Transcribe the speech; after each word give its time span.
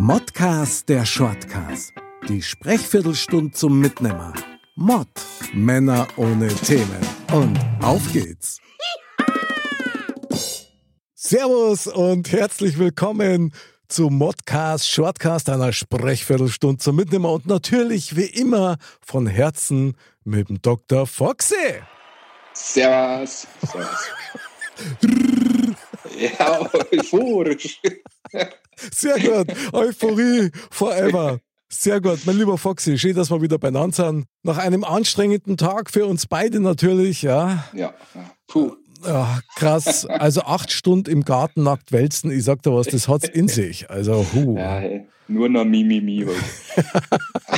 Modcast 0.00 0.88
der 0.88 1.04
Shortcast. 1.04 1.92
Die 2.28 2.40
Sprechviertelstunde 2.40 3.50
zum 3.50 3.80
Mitnehmer. 3.80 4.32
Mod. 4.76 5.08
Männer 5.52 6.06
ohne 6.16 6.46
Themen. 6.46 7.00
Und 7.32 7.58
auf 7.82 8.12
geht's. 8.12 8.60
Servus 11.16 11.88
und 11.88 12.30
herzlich 12.30 12.78
willkommen 12.78 13.52
zu 13.88 14.08
Modcast, 14.08 14.88
Shortcast, 14.88 15.50
einer 15.50 15.72
Sprechviertelstunde 15.72 16.78
zum 16.78 16.94
Mitnehmer 16.94 17.32
und 17.32 17.46
natürlich 17.46 18.14
wie 18.14 18.26
immer 18.26 18.76
von 19.04 19.26
Herzen 19.26 19.96
mit 20.22 20.48
dem 20.48 20.62
Dr. 20.62 21.08
Foxy. 21.08 21.56
Servus. 22.52 23.48
Servus. 23.66 25.38
ja, 26.18 26.70
euphorisch. 26.92 27.80
Sehr 28.92 29.18
gut. 29.18 29.56
Euphorie 29.72 30.50
forever. 30.70 31.40
Sehr 31.70 32.00
gut, 32.00 32.20
mein 32.24 32.38
lieber 32.38 32.56
Foxy, 32.56 32.96
schön, 32.96 33.14
dass 33.14 33.30
wir 33.30 33.42
wieder 33.42 33.58
beieinander 33.58 34.08
sind. 34.08 34.26
Nach 34.42 34.56
einem 34.56 34.84
anstrengenden 34.84 35.58
Tag 35.58 35.90
für 35.90 36.06
uns 36.06 36.26
beide 36.26 36.60
natürlich, 36.60 37.20
ja. 37.20 37.64
Ja, 37.74 37.92
puh. 38.46 38.74
Ja, 39.04 39.40
krass. 39.54 40.06
Also 40.06 40.40
acht 40.42 40.72
Stunden 40.72 41.10
im 41.10 41.24
Garten 41.24 41.62
nackt 41.62 41.92
wälzen, 41.92 42.30
ich 42.30 42.44
sag 42.44 42.62
dir 42.62 42.72
was, 42.72 42.86
das 42.86 43.06
hat's 43.06 43.28
in 43.28 43.48
sich. 43.48 43.90
Also, 43.90 44.26
hu. 44.32 44.56
Ja, 44.56 44.78
hey, 44.78 45.06
nur 45.28 45.50
noch 45.50 45.66
Mimimi 45.66 46.26
heute. 46.26 46.88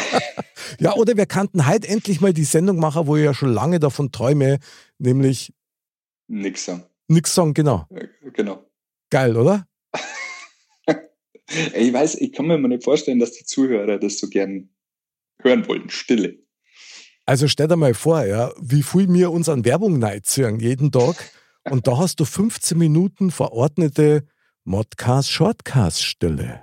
ja, 0.80 0.94
oder 0.94 1.16
wir 1.16 1.26
kannten 1.26 1.68
heute 1.68 1.86
endlich 1.86 2.20
mal 2.20 2.32
die 2.32 2.44
Sendung 2.44 2.78
machen, 2.78 3.06
wo 3.06 3.16
ich 3.16 3.24
ja 3.24 3.32
schon 3.32 3.52
lange 3.52 3.78
davon 3.78 4.10
träume, 4.10 4.58
nämlich 4.98 5.52
Nix 6.26 6.64
sagen. 6.64 6.82
Nix 7.10 7.34
sagen, 7.34 7.54
genau. 7.54 7.86
Genau. 8.34 8.64
Geil, 9.10 9.36
oder? 9.36 9.66
Ich 11.74 11.92
weiß, 11.92 12.14
ich 12.14 12.30
kann 12.30 12.46
mir 12.46 12.58
mal 12.58 12.68
nicht 12.68 12.84
vorstellen, 12.84 13.18
dass 13.18 13.32
die 13.32 13.44
Zuhörer 13.44 13.98
das 13.98 14.20
so 14.20 14.28
gern 14.28 14.70
hören 15.42 15.66
wollen. 15.66 15.90
Stille. 15.90 16.38
Also 17.26 17.48
stell 17.48 17.66
dir 17.66 17.76
mal 17.76 17.92
vor, 17.92 18.24
ja, 18.24 18.52
wie 18.60 18.84
viel 18.84 19.12
wir 19.12 19.32
uns 19.32 19.48
an 19.48 19.64
Werbung 19.64 19.98
neiziehen 19.98 20.60
jeden 20.60 20.92
Tag. 20.92 21.32
Und 21.68 21.88
da 21.88 21.98
hast 21.98 22.20
du 22.20 22.24
15 22.24 22.78
Minuten 22.78 23.32
verordnete 23.32 24.28
Modcast 24.62 25.32
Shortcast 25.32 26.04
Stille. 26.04 26.62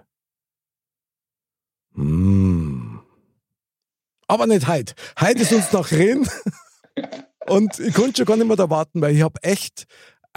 Hm. 1.94 3.02
Aber 4.28 4.48
nicht 4.48 4.68
heute. 4.68 4.94
Heute 5.20 5.42
ist 5.42 5.52
uns 5.52 5.73
noch 5.73 5.92
reden. 5.92 6.30
Und 7.48 7.80
ich 7.80 7.94
konnte 7.94 8.18
schon 8.18 8.25
gar 8.25 8.38
nicht 8.38 8.48
mehr 8.48 8.58
da 8.58 8.70
warten, 8.70 9.02
weil 9.02 9.16
ich 9.16 9.22
habe 9.22 9.42
echt 9.42 9.86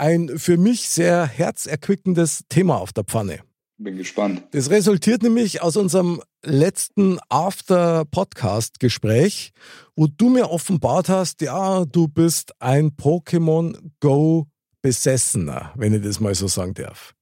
ein 0.01 0.37
für 0.39 0.57
mich 0.57 0.89
sehr 0.89 1.27
herzerquickendes 1.27 2.45
Thema 2.49 2.77
auf 2.77 2.91
der 2.91 3.03
Pfanne. 3.03 3.41
Bin 3.77 3.97
gespannt. 3.97 4.41
Das 4.51 4.71
resultiert 4.71 5.21
nämlich 5.21 5.61
aus 5.61 5.77
unserem 5.77 6.23
letzten 6.43 7.19
After-Podcast-Gespräch, 7.29 9.51
wo 9.95 10.07
du 10.07 10.29
mir 10.29 10.49
offenbart 10.49 11.07
hast, 11.07 11.41
ja, 11.41 11.85
du 11.85 12.07
bist 12.07 12.53
ein 12.59 12.89
Pokémon 12.91 13.77
Go 13.99 14.47
Besessener, 14.81 15.71
wenn 15.75 15.93
ich 15.93 16.01
das 16.01 16.19
mal 16.19 16.33
so 16.33 16.47
sagen 16.47 16.73
darf. 16.73 17.13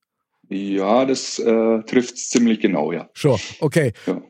Ja, 0.48 1.04
das 1.06 1.38
äh, 1.38 1.84
trifft 1.84 2.18
ziemlich 2.18 2.62
genau, 2.62 2.94
ja. 2.94 3.09
Schon, 3.14 3.38
okay. 3.59 3.92
ja. 4.08 4.22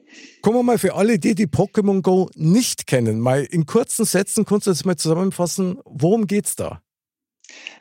Kommen 0.41 0.57
wir 0.57 0.63
mal 0.63 0.79
für 0.79 0.95
alle, 0.95 1.19
die 1.19 1.35
die 1.35 1.45
Pokémon 1.45 2.01
Go 2.01 2.31
nicht 2.33 2.87
kennen, 2.87 3.19
mal 3.19 3.43
in 3.43 3.67
kurzen 3.67 4.05
Sätzen, 4.05 4.45
kannst 4.45 4.65
du 4.65 4.71
das 4.71 4.85
mal 4.85 4.95
zusammenfassen, 4.95 5.77
worum 5.85 6.25
geht's 6.25 6.55
da? 6.55 6.81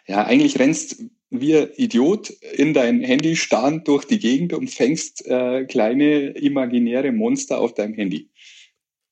Ja, 0.06 0.24
eigentlich 0.24 0.58
rennst 0.58 1.02
wie 1.30 1.56
ein 1.56 1.68
Idiot 1.76 2.30
in 2.30 2.72
dein 2.72 3.02
Handy 3.02 3.36
starrend 3.36 3.86
durch 3.86 4.04
die 4.06 4.18
Gegend 4.18 4.52
und 4.52 4.70
fängst 4.70 5.26
äh, 5.26 5.64
kleine 5.66 6.30
imaginäre 6.30 7.12
Monster 7.12 7.58
auf 7.58 7.74
deinem 7.74 7.94
Handy. 7.94 8.30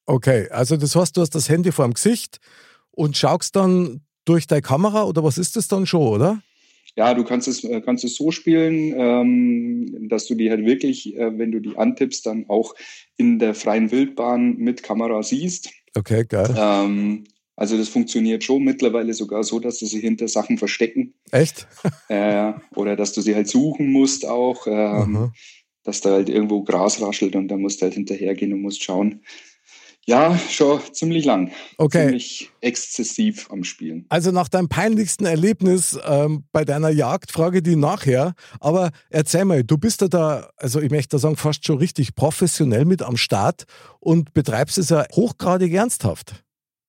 Okay, 0.07 0.49
also 0.51 0.77
das 0.77 0.95
heißt, 0.97 1.17
du 1.17 1.21
hast 1.21 1.35
das 1.35 1.49
Handy 1.49 1.73
vor 1.73 1.85
dem 1.87 1.95
Gesicht 1.95 2.41
und 2.93 3.17
schaust 3.17 3.57
dann 3.57 4.01
durch 4.25 4.47
deine 4.47 4.63
Kamera 4.63 5.05
oder 5.05 5.23
was 5.23 5.37
ist 5.37 5.57
das 5.57 5.69
dann 5.69 5.87
schon, 5.87 6.09
oder? 6.09 6.43
Ja, 6.97 7.13
du 7.13 7.25
kannst 7.25 7.47
es, 7.47 7.63
äh, 7.63 7.83
kannst 7.83 8.05
es 8.05 8.17
so 8.17 8.31
spielen, 8.31 8.95
ähm, 8.97 10.09
dass 10.09 10.27
du 10.27 10.35
die 10.35 10.51
halt 10.51 10.65
wirklich, 10.65 11.15
äh, 11.15 11.39
wenn 11.39 11.53
du 11.53 11.61
die 11.61 11.77
antippst, 11.77 12.25
dann 12.25 12.47
auch 12.49 12.75
in 13.19 13.39
der 13.39 13.55
freien 13.55 13.91
Wildbahn 13.91 14.57
mit 14.57 14.83
Kamera 14.83 15.23
siehst. 15.23 15.71
Okay, 15.95 16.25
geil. 16.27 16.55
Ähm, 16.57 17.25
also 17.57 17.77
das 17.77 17.89
funktioniert 17.89 18.45
schon 18.45 18.63
mittlerweile 18.63 19.15
sogar 19.15 19.43
so, 19.43 19.59
dass 19.59 19.79
du 19.79 19.87
sie 19.87 20.01
hinter 20.01 20.29
Sachen 20.29 20.59
verstecken 20.59 21.15
Echt? 21.31 21.67
äh, 22.09 22.53
oder 22.75 22.97
dass 22.97 23.13
du 23.13 23.21
sie 23.21 23.35
halt 23.35 23.49
suchen 23.49 23.91
musst 23.91 24.27
auch, 24.27 24.67
ähm, 24.67 25.33
dass 25.83 26.01
da 26.01 26.11
halt 26.11 26.29
irgendwo 26.29 26.63
Gras 26.63 27.01
raschelt 27.01 27.35
und 27.35 27.49
dann 27.49 27.61
musst 27.61 27.81
du 27.81 27.85
halt 27.85 27.95
hinterhergehen 27.95 28.53
und 28.53 28.61
musst 28.61 28.83
schauen. 28.83 29.23
Ja, 30.09 30.39
schon 30.39 30.81
ziemlich 30.93 31.25
lang. 31.25 31.51
Okay. 31.79 32.05
Ziemlich 32.05 32.51
exzessiv 32.61 33.51
am 33.51 33.65
Spielen. 33.65 34.07
Also 34.09 34.31
nach 34.31 34.49
deinem 34.49 34.69
peinlichsten 34.69 35.27
Erlebnis 35.27 35.99
ähm, 36.07 36.45
bei 36.53 36.65
deiner 36.65 36.91
Jagd 36.91 37.33
frage 37.33 37.61
die 37.61 37.75
nachher. 37.75 38.35
Aber 38.61 38.91
erzähl 39.11 39.45
mal, 39.45 39.65
du 39.65 39.79
bist 39.79 40.03
ja 40.03 40.09
da, 40.09 40.51
also 40.59 40.81
ich 40.81 40.93
möchte 40.93 41.17
da 41.17 41.19
sagen, 41.19 41.35
fast 41.35 41.67
schon 41.67 41.79
richtig 41.79 42.15
professionell 42.15 42.85
mit 42.85 43.03
am 43.03 43.17
Start 43.17 43.65
und 43.99 44.33
betreibst 44.33 44.79
es 44.79 44.91
ja 44.91 45.05
hochgradig 45.13 45.73
ernsthaft. 45.73 46.46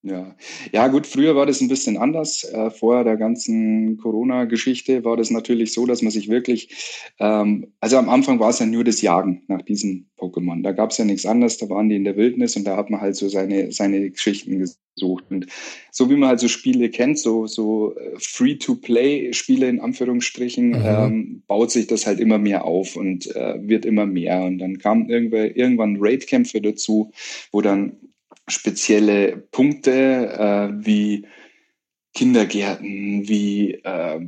Ja. 0.08 0.36
ja, 0.72 0.88
gut, 0.88 1.06
früher 1.06 1.36
war 1.36 1.46
das 1.46 1.60
ein 1.60 1.68
bisschen 1.68 1.96
anders. 1.96 2.44
Äh, 2.44 2.70
vor 2.70 3.04
der 3.04 3.16
ganzen 3.16 3.98
Corona-Geschichte 3.98 5.04
war 5.04 5.16
das 5.16 5.30
natürlich 5.30 5.72
so, 5.72 5.86
dass 5.86 6.02
man 6.02 6.10
sich 6.10 6.28
wirklich, 6.28 6.68
ähm, 7.18 7.72
also 7.80 7.96
am 7.98 8.08
Anfang 8.08 8.40
war 8.40 8.50
es 8.50 8.58
ja 8.58 8.66
nur 8.66 8.84
das 8.84 9.02
Jagen 9.02 9.42
nach 9.48 9.62
diesen 9.62 10.08
Pokémon. 10.18 10.62
Da 10.62 10.72
gab 10.72 10.90
es 10.90 10.98
ja 10.98 11.04
nichts 11.04 11.26
anderes, 11.26 11.58
da 11.58 11.68
waren 11.68 11.88
die 11.88 11.96
in 11.96 12.04
der 12.04 12.16
Wildnis 12.16 12.56
und 12.56 12.64
da 12.64 12.76
hat 12.76 12.90
man 12.90 13.00
halt 13.00 13.16
so 13.16 13.28
seine, 13.28 13.70
seine 13.72 14.10
Geschichten 14.10 14.58
gesucht. 14.58 15.24
Und 15.30 15.46
so 15.92 16.10
wie 16.10 16.16
man 16.16 16.28
halt 16.30 16.40
so 16.40 16.48
Spiele 16.48 16.90
kennt, 16.90 17.18
so, 17.18 17.46
so 17.46 17.94
äh, 17.96 18.16
Free-to-Play-Spiele 18.18 19.68
in 19.68 19.80
Anführungsstrichen, 19.80 20.68
Mhm. 20.68 20.82
ähm, 20.84 21.42
baut 21.46 21.70
sich 21.70 21.86
das 21.86 22.06
halt 22.06 22.20
immer 22.20 22.38
mehr 22.38 22.64
auf 22.64 22.96
und 22.96 23.34
äh, 23.34 23.56
wird 23.62 23.86
immer 23.86 24.06
mehr. 24.06 24.42
Und 24.42 24.58
dann 24.58 24.78
kamen 24.78 25.08
irgendwann 25.08 25.96
Raid-Kämpfe 26.00 26.60
dazu, 26.60 27.12
wo 27.52 27.60
dann 27.60 27.92
spezielle 28.50 29.36
Punkte 29.50 29.92
äh, 30.72 30.86
wie 30.86 31.26
Kindergärten, 32.14 33.28
wie 33.28 33.74
äh, 33.84 34.20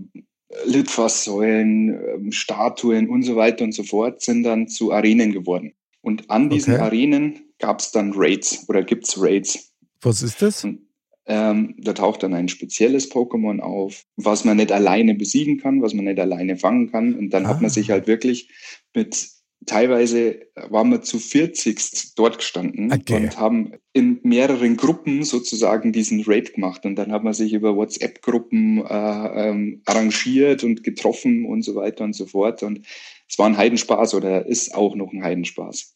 Litfaßsäulen, 0.65 2.29
äh, 2.29 2.33
Statuen 2.33 3.09
und 3.09 3.23
so 3.23 3.37
weiter 3.37 3.65
und 3.65 3.73
so 3.73 3.83
fort 3.83 4.21
sind 4.23 4.43
dann 4.43 4.69
zu 4.69 4.93
Arenen 4.93 5.33
geworden. 5.33 5.73
Und 6.03 6.31
an 6.31 6.51
diesen 6.51 6.75
Okay. 6.75 6.83
Arenen 6.83 7.41
gab 7.59 7.81
es 7.81 7.91
dann 7.93 8.13
Raids 8.15 8.69
oder 8.69 8.83
gibt 8.83 9.07
es 9.07 9.21
Raids. 9.21 9.73
Was 10.01 10.23
ist 10.23 10.41
das? 10.41 10.65
Und, 10.65 10.81
ähm, 11.27 11.75
da 11.79 11.93
taucht 11.93 12.23
dann 12.23 12.35
ein 12.35 12.49
spezielles 12.49 13.11
Pokémon 13.11 13.61
auf, 13.61 14.05
was 14.17 14.45
man 14.45 14.57
nicht 14.57 14.73
alleine 14.73 15.15
besiegen 15.15 15.59
kann, 15.59 15.83
was 15.83 15.93
man 15.95 16.07
nicht 16.07 16.19
alleine 16.19 16.57
fangen 16.57 16.91
kann. 16.91 17.15
Und 17.15 17.31
dann 17.31 17.47
hat 17.47 17.59
Ah. 17.59 17.61
man 17.61 17.71
sich 17.71 17.91
halt 17.91 18.07
wirklich 18.07 18.49
mit, 18.95 19.29
teilweise 19.67 20.41
waren 20.69 20.91
wir 20.91 21.03
zu 21.03 21.19
40 21.19 22.15
dort 22.15 22.39
gestanden 22.39 22.93
Okay. 22.93 23.17
und 23.17 23.39
haben 23.39 23.73
in 23.93 24.21
mehreren 24.23 24.77
Gruppen 24.77 25.23
sozusagen 25.25 25.93
diesen 25.93 26.23
Raid 26.27 26.55
gemacht. 26.55 26.85
Und 26.85 26.97
dann 26.97 27.13
hat 27.13 27.25
man 27.25 27.35
sich 27.35 27.53
über 27.53 27.77
WhatsApp-Gruppen 27.77 28.85
äh, 28.85 29.49
ähm, 29.49 29.83
arrangiert 29.85 30.65
und 30.65 30.83
getroffen 30.83 31.45
und 31.45 31.63
so 31.63 31.75
weiter 31.75 32.05
und 32.05 32.15
so 32.15 32.27
fort. 32.27 32.63
Und 32.63 32.87
es 33.29 33.39
war 33.39 33.47
ein 33.47 33.57
Heidenspaß 33.57 34.15
oder 34.15 34.47
ist 34.47 34.75
auch 34.75 34.95
noch 34.95 35.13
ein 35.13 35.23
Heidenspaß. 35.23 35.95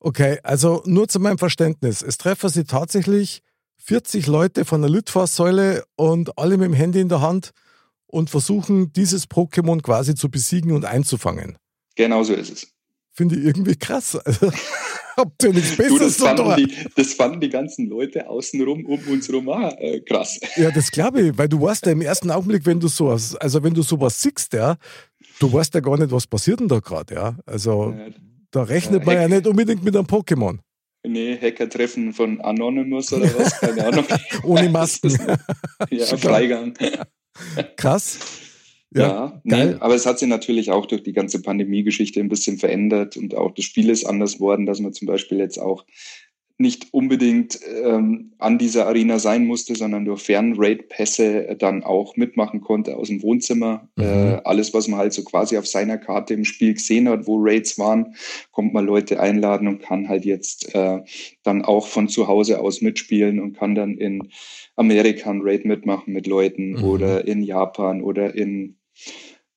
Okay, 0.00 0.38
also 0.42 0.82
nur 0.84 1.08
zu 1.08 1.20
meinem 1.20 1.38
Verständnis. 1.38 2.02
Es 2.02 2.18
treffen 2.18 2.50
sich 2.50 2.66
tatsächlich 2.66 3.42
40 3.78 4.26
Leute 4.26 4.64
von 4.64 4.80
der 4.80 4.90
Litfaßsäule 4.90 5.84
und 5.96 6.38
alle 6.38 6.56
mit 6.58 6.66
dem 6.66 6.74
Handy 6.74 7.00
in 7.00 7.08
der 7.08 7.20
Hand 7.20 7.52
und 8.06 8.30
versuchen, 8.30 8.92
dieses 8.92 9.28
Pokémon 9.28 9.82
quasi 9.82 10.14
zu 10.14 10.30
besiegen 10.30 10.72
und 10.72 10.84
einzufangen. 10.84 11.56
Genau 11.96 12.22
so 12.22 12.34
ist 12.34 12.52
es. 12.52 12.75
Finde 13.16 13.36
ich 13.36 13.46
irgendwie 13.46 13.74
krass. 13.76 14.14
Also, 14.16 14.52
habt 15.16 15.42
ihr 15.42 15.52
nichts 15.52 15.74
Besseres 15.74 16.18
zu 16.18 16.24
fanden 16.24 16.44
tun? 16.44 16.56
die, 16.58 16.74
das 16.94 17.14
fanden 17.14 17.40
die 17.40 17.48
ganzen 17.48 17.88
Leute 17.88 18.28
außenrum 18.28 18.84
um 18.84 19.00
uns 19.08 19.32
rum 19.32 19.48
auch 19.48 19.72
äh, 19.78 20.00
krass. 20.00 20.38
Ja, 20.56 20.70
das 20.70 20.90
glaube 20.90 21.22
ich, 21.22 21.38
weil 21.38 21.48
du 21.48 21.60
weißt 21.60 21.86
ja 21.86 21.92
im 21.92 22.02
ersten 22.02 22.30
Augenblick, 22.30 22.66
wenn 22.66 22.78
du 22.78 22.88
sowas, 22.88 23.34
also 23.36 23.62
wenn 23.62 23.72
du 23.72 23.80
sowas 23.80 24.20
siehst, 24.20 24.52
ja, 24.52 24.76
du 25.40 25.50
weißt 25.50 25.72
ja 25.74 25.80
gar 25.80 25.96
nicht, 25.96 26.10
was 26.10 26.26
passiert 26.26 26.60
denn 26.60 26.68
da 26.68 26.78
gerade, 26.78 27.14
ja? 27.14 27.36
Also 27.46 27.94
ja, 27.96 28.08
da 28.50 28.62
rechnet 28.64 29.06
man 29.06 29.14
ja 29.14 29.28
nicht 29.28 29.46
unbedingt 29.46 29.82
mit 29.82 29.96
einem 29.96 30.06
Pokémon. 30.06 30.58
Nee, 31.06 31.38
Hacker-Treffen 31.40 32.12
von 32.12 32.40
Anonymous 32.42 33.12
oder 33.14 33.26
was, 33.38 33.60
keine 33.60 33.86
Ahnung. 33.86 34.04
Ohne 34.42 34.68
Masken. 34.70 35.16
ja, 35.90 36.04
Freigang. 36.04 36.74
Krass. 37.76 38.18
Ja, 38.94 39.02
ja 39.02 39.40
nee, 39.44 39.74
aber 39.80 39.94
es 39.94 40.06
hat 40.06 40.18
sich 40.18 40.28
natürlich 40.28 40.70
auch 40.70 40.86
durch 40.86 41.02
die 41.02 41.12
ganze 41.12 41.42
Pandemie-Geschichte 41.42 42.20
ein 42.20 42.28
bisschen 42.28 42.58
verändert 42.58 43.16
und 43.16 43.34
auch 43.34 43.52
das 43.52 43.64
Spiel 43.64 43.90
ist 43.90 44.04
anders 44.04 44.38
worden, 44.40 44.66
dass 44.66 44.80
man 44.80 44.92
zum 44.92 45.06
Beispiel 45.06 45.38
jetzt 45.38 45.58
auch 45.58 45.84
nicht 46.58 46.94
unbedingt 46.94 47.60
ähm, 47.84 48.32
an 48.38 48.56
dieser 48.56 48.86
Arena 48.86 49.18
sein 49.18 49.44
musste, 49.44 49.74
sondern 49.74 50.06
durch 50.06 50.22
Fernraid-Pässe 50.22 51.56
dann 51.58 51.84
auch 51.84 52.16
mitmachen 52.16 52.62
konnte 52.62 52.96
aus 52.96 53.08
dem 53.08 53.22
Wohnzimmer. 53.22 53.88
Mhm. 53.96 54.04
Äh, 54.04 54.40
alles, 54.44 54.72
was 54.72 54.88
man 54.88 54.98
halt 54.98 55.12
so 55.12 55.22
quasi 55.22 55.58
auf 55.58 55.66
seiner 55.66 55.98
Karte 55.98 56.32
im 56.32 56.46
Spiel 56.46 56.72
gesehen 56.72 57.08
hat, 57.10 57.26
wo 57.26 57.36
Raids 57.38 57.78
waren, 57.78 58.14
kommt 58.52 58.72
man 58.72 58.86
Leute 58.86 59.20
einladen 59.20 59.68
und 59.68 59.82
kann 59.82 60.08
halt 60.08 60.24
jetzt 60.24 60.74
äh, 60.74 61.00
dann 61.42 61.62
auch 61.62 61.86
von 61.86 62.08
zu 62.08 62.26
Hause 62.26 62.60
aus 62.60 62.80
mitspielen 62.80 63.38
und 63.38 63.52
kann 63.58 63.74
dann 63.74 63.98
in 63.98 64.30
Amerika 64.76 65.30
ein 65.30 65.42
Raid 65.42 65.66
mitmachen 65.66 66.14
mit 66.14 66.26
Leuten 66.26 66.72
mhm. 66.72 66.84
oder 66.84 67.26
in 67.26 67.42
Japan 67.42 68.02
oder 68.02 68.34
in 68.34 68.76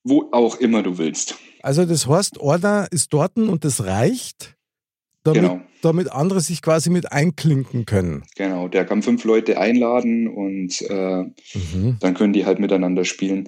wo 0.03 0.29
auch 0.31 0.57
immer 0.57 0.83
du 0.83 0.97
willst. 0.97 1.35
Also 1.61 1.85
das 1.85 2.07
heißt, 2.07 2.39
Order 2.39 2.87
ist 2.91 3.13
dort 3.13 3.37
und 3.37 3.63
das 3.63 3.85
reicht? 3.85 4.58
Damit, 5.23 5.41
genau. 5.41 5.61
damit 5.81 6.11
andere 6.11 6.41
sich 6.41 6.61
quasi 6.61 6.89
mit 6.89 7.11
einklinken 7.11 7.85
können. 7.85 8.23
Genau, 8.35 8.67
der 8.67 8.85
kann 8.85 9.01
fünf 9.01 9.23
Leute 9.23 9.59
einladen 9.59 10.27
und 10.27 10.81
äh, 10.89 11.23
mhm. 11.23 11.97
dann 11.99 12.13
können 12.13 12.33
die 12.33 12.45
halt 12.45 12.59
miteinander 12.59 13.05
spielen. 13.05 13.47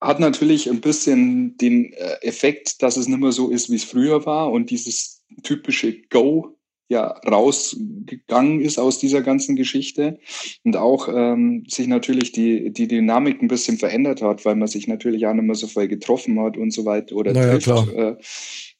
Hat 0.00 0.18
natürlich 0.18 0.68
ein 0.70 0.80
bisschen 0.80 1.56
den 1.58 1.92
äh, 1.92 2.16
Effekt, 2.22 2.82
dass 2.82 2.96
es 2.96 3.06
nicht 3.06 3.20
mehr 3.20 3.32
so 3.32 3.50
ist, 3.50 3.70
wie 3.70 3.76
es 3.76 3.84
früher 3.84 4.24
war 4.26 4.50
und 4.50 4.70
dieses 4.70 5.22
typische 5.42 6.00
Go 6.08 6.56
ja 6.90 7.06
rausgegangen 7.24 8.60
ist 8.60 8.78
aus 8.78 8.98
dieser 8.98 9.22
ganzen 9.22 9.54
Geschichte 9.54 10.18
und 10.64 10.76
auch 10.76 11.08
ähm, 11.08 11.64
sich 11.68 11.86
natürlich 11.86 12.32
die, 12.32 12.72
die 12.72 12.88
Dynamik 12.88 13.40
ein 13.40 13.46
bisschen 13.46 13.78
verändert 13.78 14.22
hat, 14.22 14.44
weil 14.44 14.56
man 14.56 14.66
sich 14.66 14.88
natürlich 14.88 15.24
auch 15.26 15.32
nicht 15.32 15.44
mehr 15.44 15.54
so 15.54 15.68
voll 15.68 15.86
getroffen 15.86 16.40
hat 16.40 16.56
und 16.56 16.72
so 16.72 16.84
weiter 16.84 17.14
oder 17.14 17.32
naja, 17.32 17.58
trifft. 17.58 17.64
Klar. 17.64 17.94
Äh, 17.94 18.16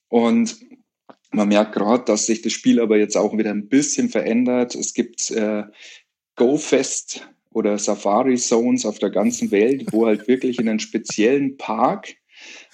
und 0.08 0.56
man 1.32 1.49
merkt 1.49 1.75
gerade, 1.75 2.05
dass 2.05 2.27
sich 2.27 2.43
das 2.43 2.53
Spiel 2.53 2.81
aber 2.81 2.99
jetzt 2.99 3.17
auch 3.17 3.37
wieder 3.37 3.50
ein 3.50 3.69
bisschen 3.69 4.09
verändert. 4.09 4.75
Es 4.75 4.94
gibt 4.94 5.31
äh, 5.31 5.65
GoFest 6.37 7.29
oder 7.53 7.79
Safari 7.79 8.37
Zones 8.37 8.87
auf 8.87 8.99
der 8.99 9.11
ganzen 9.11 9.50
Welt, 9.50 9.93
wo 9.93 10.06
halt 10.06 10.29
wirklich 10.29 10.59
in 10.59 10.69
einem 10.69 10.79
speziellen 10.79 11.56
Park 11.56 12.15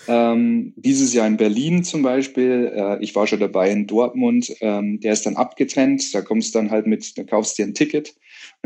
ähm, 0.08 0.74
dieses 0.76 1.12
Jahr 1.12 1.26
in 1.26 1.36
Berlin 1.36 1.82
zum 1.82 2.02
Beispiel, 2.02 2.72
äh, 2.74 3.02
ich 3.02 3.14
war 3.14 3.26
schon 3.26 3.40
dabei 3.40 3.70
in 3.70 3.86
Dortmund, 3.86 4.54
ähm, 4.60 5.00
der 5.00 5.12
ist 5.12 5.26
dann 5.26 5.36
abgetrennt, 5.36 6.14
da 6.14 6.20
kommst 6.20 6.54
du 6.54 6.58
dann 6.58 6.70
halt 6.70 6.86
mit, 6.86 7.18
da 7.18 7.24
kaufst 7.24 7.58
dir 7.58 7.64
ein 7.64 7.74
Ticket 7.74 8.14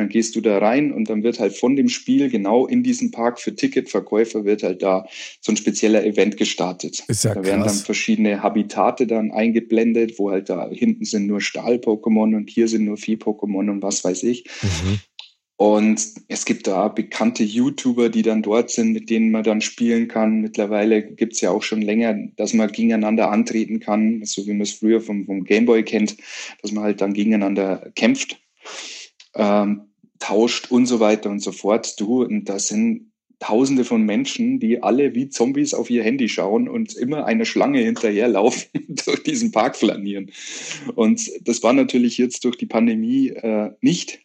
dann 0.01 0.09
gehst 0.09 0.35
du 0.35 0.41
da 0.41 0.59
rein 0.59 0.93
und 0.93 1.11
dann 1.11 1.23
wird 1.23 1.39
halt 1.39 1.57
von 1.57 1.77
dem 1.77 1.89
Spiel 1.89 2.31
genau 2.31 2.67
in 2.67 2.83
diesem 2.83 3.11
Park 3.11 3.41
für 3.41 3.55
Ticketverkäufer 3.55 4.45
wird 4.45 4.63
halt 4.63 4.83
da 4.83 5.07
so 5.41 5.53
ein 5.53 5.57
spezieller 5.57 6.05
Event 6.05 6.37
gestartet. 6.37 7.05
Ist 7.07 7.25
ja 7.25 7.35
da 7.35 7.41
krass. 7.41 7.47
werden 7.47 7.65
dann 7.65 7.75
verschiedene 7.75 8.43
Habitate 8.43 9.07
dann 9.07 9.31
eingeblendet, 9.31 10.19
wo 10.19 10.31
halt 10.31 10.49
da 10.49 10.69
hinten 10.71 11.05
sind 11.05 11.27
nur 11.27 11.41
Stahl-Pokémon 11.41 12.35
und 12.35 12.51
hier 12.51 12.67
sind 12.69 12.85
nur 12.85 12.97
Vieh-Pokémon 12.97 13.71
und 13.71 13.83
was 13.83 14.03
weiß 14.03 14.23
ich. 14.25 14.45
Mhm. 14.63 15.01
Und 15.61 16.03
es 16.29 16.47
gibt 16.47 16.67
da 16.67 16.89
bekannte 16.89 17.45
YouTuber, 17.45 18.09
die 18.09 18.23
dann 18.23 18.41
dort 18.41 18.71
sind, 18.71 18.93
mit 18.93 19.11
denen 19.11 19.31
man 19.31 19.43
dann 19.43 19.61
spielen 19.61 20.09
kann. 20.09 20.41
Mittlerweile 20.41 21.03
gibt 21.03 21.35
es 21.35 21.43
ja 21.43 21.51
auch 21.51 21.63
schon 21.63 21.83
länger, 21.83 22.17
dass 22.37 22.55
man 22.55 22.73
gegeneinander 22.73 23.31
antreten 23.31 23.79
kann, 23.79 24.25
so 24.25 24.47
wie 24.47 24.53
man 24.53 24.63
es 24.63 24.73
früher 24.73 25.03
vom, 25.03 25.27
vom 25.27 25.45
Gameboy 25.45 25.83
kennt, 25.83 26.17
dass 26.63 26.73
man 26.73 26.85
halt 26.85 27.03
dann 27.03 27.13
gegeneinander 27.13 27.93
kämpft, 27.95 28.41
ähm, 29.35 29.90
tauscht 30.21 30.71
und 30.71 30.87
so 30.87 31.01
weiter 31.01 31.31
und 31.31 31.41
so 31.41 31.51
fort. 31.51 31.99
Du, 32.01 32.23
und 32.23 32.49
da 32.49 32.59
sind 32.59 33.11
Tausende 33.41 33.87
von 33.87 34.03
Menschen, 34.03 34.61
die 34.61 34.83
alle 34.83 35.15
wie 35.15 35.31
Zombies 35.31 35.73
auf 35.73 35.89
ihr 35.89 36.05
Handy 36.05 36.29
schauen 36.29 36.69
und 36.69 36.95
immer 36.95 37.25
einer 37.25 37.47
Schlange 37.47 37.81
hinterherlaufen, 37.81 38.69
durch 39.07 39.23
diesen 39.23 39.51
Park 39.51 39.77
flanieren. 39.77 40.31
Und 40.95 41.31
das 41.49 41.63
war 41.63 41.73
natürlich 41.73 42.19
jetzt 42.19 42.45
durch 42.45 42.57
die 42.57 42.67
Pandemie 42.67 43.29
äh, 43.29 43.71
nicht 43.81 44.21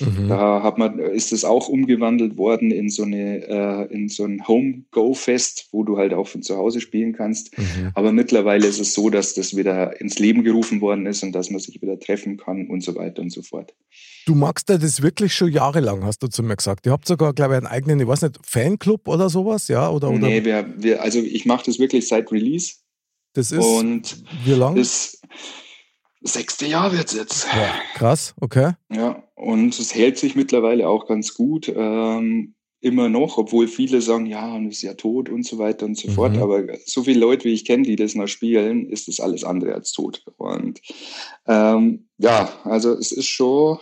Mhm. 0.00 0.28
Da 0.28 0.62
hat 0.62 0.76
man, 0.76 0.98
ist 0.98 1.32
es 1.32 1.44
auch 1.44 1.68
umgewandelt 1.68 2.36
worden 2.36 2.70
in 2.70 2.90
so 2.90 3.04
eine, 3.04 3.46
äh, 3.48 3.92
in 3.92 4.08
so 4.08 4.24
ein 4.24 4.46
Home-Go-Fest, 4.46 5.68
wo 5.72 5.82
du 5.82 5.96
halt 5.96 6.12
auch 6.12 6.28
von 6.28 6.42
zu 6.42 6.56
Hause 6.56 6.80
spielen 6.80 7.14
kannst. 7.14 7.56
Mhm. 7.56 7.90
Aber 7.94 8.12
mittlerweile 8.12 8.66
ist 8.66 8.80
es 8.80 8.92
so, 8.92 9.08
dass 9.08 9.34
das 9.34 9.56
wieder 9.56 9.98
ins 10.00 10.18
Leben 10.18 10.44
gerufen 10.44 10.80
worden 10.82 11.06
ist 11.06 11.22
und 11.22 11.32
dass 11.32 11.48
man 11.48 11.60
sich 11.60 11.80
wieder 11.80 11.98
treffen 11.98 12.36
kann 12.36 12.68
und 12.68 12.82
so 12.82 12.94
weiter 12.94 13.22
und 13.22 13.30
so 13.30 13.42
fort. 13.42 13.74
Du 14.26 14.34
magst 14.34 14.68
ja 14.68 14.76
das 14.76 15.00
wirklich 15.00 15.34
schon 15.34 15.50
jahrelang, 15.50 16.04
hast 16.04 16.22
du 16.22 16.28
zu 16.28 16.42
mir 16.42 16.56
gesagt. 16.56 16.84
Ihr 16.86 16.92
habt 16.92 17.08
sogar, 17.08 17.32
glaube 17.32 17.54
ich, 17.54 17.58
einen 17.58 17.66
eigenen, 17.66 18.00
ich 18.00 18.06
weiß 18.06 18.22
nicht, 18.22 18.38
Fanclub 18.44 19.08
oder 19.08 19.30
sowas, 19.30 19.68
ja? 19.68 19.88
Oder, 19.88 20.10
oder? 20.10 20.18
Nee, 20.18 20.44
wir, 20.44 20.66
wir, 20.76 21.02
also 21.02 21.18
ich 21.18 21.46
mache 21.46 21.64
das 21.66 21.78
wirklich 21.78 22.06
seit 22.06 22.30
Release. 22.30 22.74
Das 23.32 23.50
ist 23.50 23.64
und 23.64 24.22
wie 24.44 24.52
lang? 24.52 24.76
Das, 24.76 25.18
sechste 26.22 26.66
Jahr 26.66 26.92
wird 26.92 27.08
es 27.08 27.14
jetzt. 27.14 27.46
Ja, 27.46 27.74
krass, 27.94 28.34
okay. 28.40 28.72
Ja, 28.90 29.22
und 29.42 29.78
es 29.78 29.94
hält 29.94 30.18
sich 30.18 30.34
mittlerweile 30.36 30.88
auch 30.88 31.06
ganz 31.06 31.34
gut. 31.34 31.72
Ähm, 31.74 32.54
immer 32.80 33.08
noch, 33.08 33.38
obwohl 33.38 33.68
viele 33.68 34.00
sagen, 34.02 34.26
ja, 34.26 34.54
und 34.54 34.68
ist 34.68 34.82
ja 34.82 34.94
tot 34.94 35.28
und 35.28 35.46
so 35.46 35.58
weiter 35.58 35.86
und 35.86 35.96
so 35.96 36.08
mhm. 36.08 36.12
fort. 36.12 36.36
Aber 36.36 36.64
so 36.84 37.04
viele 37.04 37.20
Leute, 37.20 37.44
wie 37.44 37.52
ich 37.52 37.64
kenne, 37.64 37.84
die 37.84 37.96
das 37.96 38.14
noch 38.14 38.26
spielen, 38.26 38.88
ist 38.88 39.08
das 39.08 39.20
alles 39.20 39.44
andere 39.44 39.74
als 39.74 39.92
tot. 39.92 40.24
Und 40.36 40.80
ähm, 41.46 42.08
ja, 42.18 42.52
also 42.64 42.92
es 42.92 43.12
ist 43.12 43.28
schon 43.28 43.78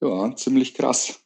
ja, 0.00 0.34
ziemlich 0.34 0.74
krass. 0.74 1.20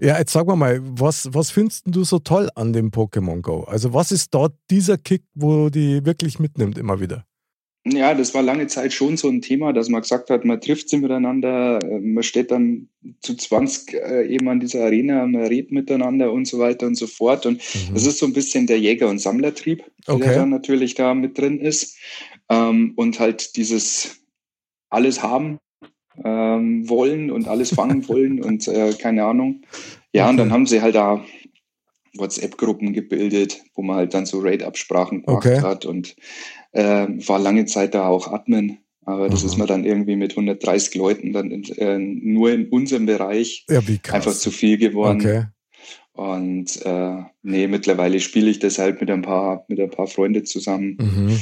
Ja, 0.00 0.18
jetzt 0.18 0.32
sag 0.32 0.46
mal, 0.46 0.80
was, 0.82 1.28
was 1.32 1.50
findest 1.50 1.84
du 1.86 2.04
so 2.04 2.18
toll 2.18 2.48
an 2.54 2.72
dem 2.72 2.90
Pokémon 2.90 3.42
Go? 3.42 3.62
Also 3.64 3.92
was 3.92 4.12
ist 4.12 4.32
dort 4.32 4.54
dieser 4.70 4.98
Kick, 4.98 5.24
wo 5.34 5.70
die 5.70 6.04
wirklich 6.04 6.38
mitnimmt 6.38 6.78
immer 6.78 7.00
wieder? 7.00 7.24
Ja, 7.84 8.14
das 8.14 8.32
war 8.32 8.42
lange 8.42 8.68
Zeit 8.68 8.92
schon 8.92 9.16
so 9.16 9.28
ein 9.28 9.40
Thema, 9.40 9.72
dass 9.72 9.88
man 9.88 10.02
gesagt 10.02 10.30
hat, 10.30 10.44
man 10.44 10.60
trifft 10.60 10.88
sie 10.88 10.98
miteinander, 10.98 11.80
äh, 11.82 11.98
man 11.98 12.22
steht 12.22 12.52
dann 12.52 12.88
zu 13.20 13.34
20 13.34 13.94
äh, 13.94 14.26
eben 14.28 14.48
an 14.48 14.60
dieser 14.60 14.84
Arena, 14.84 15.26
man 15.26 15.46
redet 15.46 15.72
miteinander 15.72 16.32
und 16.32 16.46
so 16.46 16.60
weiter 16.60 16.86
und 16.86 16.94
so 16.94 17.08
fort. 17.08 17.44
Und 17.44 17.54
mhm. 17.54 17.94
das 17.94 18.06
ist 18.06 18.18
so 18.18 18.26
ein 18.26 18.32
bisschen 18.32 18.68
der 18.68 18.78
Jäger- 18.78 19.08
und 19.08 19.18
Sammlertrieb, 19.18 19.82
okay. 20.06 20.22
der 20.22 20.34
da 20.36 20.46
natürlich 20.46 20.94
da 20.94 21.14
mit 21.14 21.36
drin 21.36 21.58
ist. 21.58 21.96
Ähm, 22.48 22.92
und 22.94 23.18
halt 23.18 23.56
dieses 23.56 24.22
alles 24.88 25.22
haben 25.22 25.58
ähm, 26.22 26.88
wollen 26.88 27.32
und 27.32 27.48
alles 27.48 27.70
fangen 27.74 28.06
wollen 28.08 28.40
und 28.40 28.68
äh, 28.68 28.92
keine 28.92 29.24
Ahnung. 29.24 29.62
Ja, 30.12 30.30
und 30.30 30.36
dann 30.36 30.52
haben 30.52 30.66
sie 30.66 30.82
halt 30.82 30.94
da 30.94 31.24
WhatsApp-Gruppen 32.14 32.92
gebildet, 32.92 33.62
wo 33.74 33.82
man 33.82 33.96
halt 33.96 34.14
dann 34.14 34.26
so 34.26 34.38
Raid-Absprachen 34.38 35.22
gemacht 35.22 35.46
okay. 35.46 35.60
hat 35.62 35.86
und 35.86 36.14
äh, 36.72 37.06
war 37.26 37.38
lange 37.38 37.66
Zeit 37.66 37.94
da 37.94 38.06
auch 38.08 38.32
Admin. 38.32 38.78
Aber 39.04 39.28
das 39.28 39.40
Aha. 39.40 39.46
ist 39.46 39.58
mir 39.58 39.66
dann 39.66 39.84
irgendwie 39.84 40.16
mit 40.16 40.32
130 40.32 40.94
Leuten 40.94 41.32
dann 41.32 41.50
äh, 41.50 41.98
nur 41.98 42.52
in 42.52 42.68
unserem 42.68 43.06
Bereich 43.06 43.66
ja, 43.68 43.80
einfach 44.12 44.32
zu 44.32 44.50
viel 44.50 44.78
geworden. 44.78 45.20
Okay. 45.20 45.44
Und 46.12 46.84
äh, 46.84 47.22
nee, 47.42 47.66
mittlerweile 47.66 48.20
spiele 48.20 48.50
ich 48.50 48.58
das 48.58 48.78
halt 48.78 49.00
mit 49.00 49.10
ein 49.10 49.22
paar, 49.22 49.64
mit 49.68 49.80
ein 49.80 49.90
paar 49.90 50.06
Freunden 50.06 50.44
zusammen. 50.44 50.98
Mhm. 51.00 51.40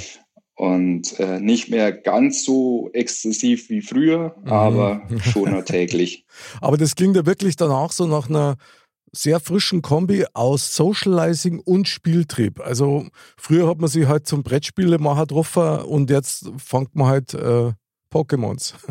Und 0.54 1.18
äh, 1.18 1.40
nicht 1.40 1.70
mehr 1.70 1.90
ganz 1.90 2.44
so 2.44 2.90
exzessiv 2.92 3.68
wie 3.70 3.80
früher, 3.80 4.36
mhm. 4.42 4.50
aber 4.50 5.02
schon 5.32 5.64
täglich. 5.64 6.26
aber 6.60 6.76
das 6.76 6.94
klingt 6.94 7.16
ja 7.16 7.26
wirklich 7.26 7.56
dann 7.56 7.70
auch 7.70 7.92
so 7.92 8.06
nach 8.06 8.28
einer 8.28 8.56
sehr 9.12 9.40
frischen 9.40 9.82
Kombi 9.82 10.24
aus 10.34 10.74
Socializing 10.74 11.60
und 11.60 11.88
Spieltrieb. 11.88 12.60
Also 12.60 13.06
früher 13.36 13.68
hat 13.68 13.78
man 13.78 13.88
sich 13.88 14.06
halt 14.06 14.26
zum 14.26 14.42
Brettspielemacher 14.42 15.22
getroffen 15.22 15.80
und 15.80 16.10
jetzt 16.10 16.50
fängt 16.58 16.94
man 16.94 17.08
halt 17.08 17.34
äh, 17.34 17.72
Pokémons. 18.10 18.74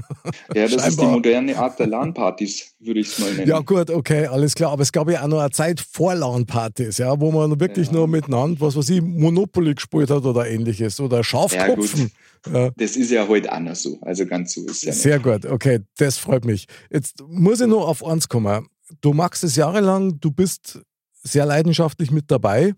Ja, 0.55 0.67
das 0.67 0.87
ist 0.87 0.99
die 0.99 1.05
moderne 1.05 1.57
Art 1.57 1.79
der 1.79 1.87
LAN-Partys, 1.87 2.75
würde 2.79 3.01
ich 3.01 3.07
es 3.07 3.19
mal 3.19 3.31
nennen. 3.33 3.47
Ja, 3.47 3.59
gut, 3.59 3.89
okay, 3.89 4.25
alles 4.25 4.55
klar. 4.55 4.71
Aber 4.71 4.81
es 4.81 4.91
gab 4.91 5.09
ja 5.09 5.23
auch 5.23 5.27
noch 5.27 5.39
eine 5.39 5.51
Zeit 5.51 5.79
vor 5.79 6.15
LAN-Partys, 6.15 6.97
ja, 6.97 7.19
wo 7.19 7.31
man 7.31 7.59
wirklich 7.59 7.87
ja. 7.87 7.93
nur 7.93 8.07
miteinander, 8.07 8.59
was 8.61 8.75
weiß 8.75 8.89
ich, 8.89 9.01
Monopoly 9.01 9.75
gespielt 9.75 10.09
hat 10.09 10.25
oder 10.25 10.47
ähnliches 10.47 10.99
oder 10.99 11.23
Schafkopfen. 11.23 12.11
Ja, 12.47 12.65
ja. 12.65 12.71
Das 12.77 12.95
ist 12.95 13.11
ja 13.11 13.27
heute 13.27 13.51
anders 13.51 13.83
so. 13.83 13.99
Also 14.01 14.25
ganz 14.25 14.53
so 14.53 14.65
ist 14.65 14.83
ja. 14.83 14.93
Sehr 14.93 15.17
nicht. 15.17 15.23
gut, 15.23 15.45
okay, 15.45 15.79
das 15.97 16.17
freut 16.17 16.45
mich. 16.45 16.65
Jetzt 16.89 17.21
muss 17.27 17.61
ich 17.61 17.67
nur 17.67 17.87
auf 17.87 18.03
eins 18.05 18.27
kommen 18.27 18.67
du 19.01 19.13
machst 19.13 19.43
es 19.43 19.55
jahrelang, 19.55 20.19
du 20.19 20.31
bist 20.31 20.81
sehr 21.21 21.45
leidenschaftlich 21.45 22.11
mit 22.11 22.31
dabei. 22.31 22.73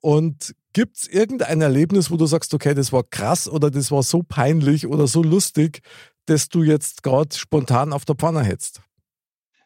Und 0.00 0.54
gibt 0.74 0.98
es 0.98 1.08
irgendein 1.08 1.62
Erlebnis, 1.62 2.10
wo 2.10 2.16
du 2.16 2.26
sagst, 2.26 2.52
okay, 2.52 2.74
das 2.74 2.92
war 2.92 3.04
krass 3.04 3.48
oder 3.48 3.70
das 3.70 3.90
war 3.90 4.02
so 4.02 4.22
peinlich 4.22 4.86
oder 4.86 5.06
so 5.06 5.22
lustig, 5.22 5.80
dass 6.26 6.48
du 6.48 6.62
jetzt 6.62 7.02
gerade 7.02 7.34
spontan 7.34 7.92
auf 7.92 8.04
der 8.04 8.16
Pfanne 8.16 8.42
hättest? 8.42 8.82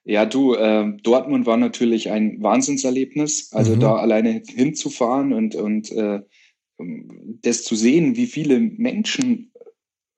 Ja, 0.05 0.25
du, 0.25 0.55
äh, 0.55 0.97
Dortmund 1.03 1.45
war 1.47 1.57
natürlich 1.57 2.11
ein 2.11 2.43
Wahnsinnserlebnis. 2.43 3.53
Also 3.53 3.75
mhm. 3.75 3.81
da 3.81 3.97
alleine 3.97 4.43
hinzufahren 4.47 5.33
und, 5.33 5.55
und 5.55 5.91
äh, 5.93 6.21
das 7.43 7.65
zu 7.65 7.75
sehen, 7.75 8.17
wie 8.17 8.27
viele 8.27 8.61
Menschen 8.61 9.53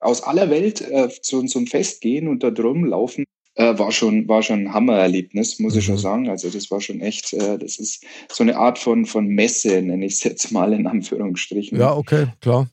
aus 0.01 0.23
aller 0.23 0.51
Welt 0.51 0.81
äh, 0.81 1.09
zu 1.09 1.43
zum 1.45 1.67
Fest 1.67 2.01
gehen 2.01 2.29
und 2.29 2.43
da 2.43 2.51
drum 2.51 2.85
laufen, 2.85 3.25
äh, 3.61 3.79
war 3.79 3.93
schon 3.93 4.29
war 4.29 4.43
schon 4.43 4.65
ein 4.65 4.75
Hammererlebnis, 4.75 5.59
muss 5.59 5.77
ich 5.77 5.85
schon 5.85 5.97
mhm. 5.97 6.01
sagen. 6.01 6.29
Also 6.29 6.49
das 6.51 6.71
war 6.71 6.81
schon 6.81 7.01
echt, 7.01 7.33
äh, 7.33 7.59
das 7.59 7.79
ist 7.79 8.05
so 8.31 8.43
eine 8.43 8.57
Art 8.57 8.79
von 8.79 9.07
von 9.07 9.27
Messe, 9.27 9.83
nenne 9.83 10.07
ich 10.07 10.15
es 10.15 10.25
jetzt 10.25 10.51
mal 10.53 10.73
in 10.73 10.87
Anführungsstrichen. 10.87 11.79
Ja, 11.79 11.95
okay, 11.95 12.29
klar 12.41 12.69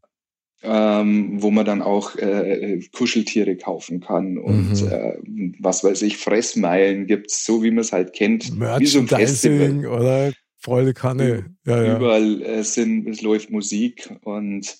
ähm, 0.63 1.41
wo 1.41 1.51
man 1.51 1.65
dann 1.65 1.81
auch 1.81 2.15
äh, 2.15 2.79
Kuscheltiere 2.91 3.55
kaufen 3.55 3.99
kann 3.99 4.37
und 4.37 4.81
mhm. 4.81 4.87
äh, 4.91 5.53
was 5.59 5.83
weiß 5.83 6.01
ich, 6.01 6.17
Fressmeilen 6.17 7.07
gibt 7.07 7.31
es, 7.31 7.45
so 7.45 7.63
wie 7.63 7.71
man 7.71 7.79
es 7.79 7.91
halt 7.91 8.13
kennt. 8.13 8.51
Wie 8.59 8.85
so 8.85 8.99
ein 8.99 9.07
Festival. 9.07 9.85
oder 9.85 10.33
Freude 10.57 10.93
Kanne. 10.93 11.55
Ja, 11.65 11.83
ja. 11.83 11.97
Überall 11.97 12.41
äh, 12.41 12.63
sind, 12.63 13.07
es 13.07 13.21
läuft 13.21 13.51
Musik 13.51 14.09
und 14.23 14.75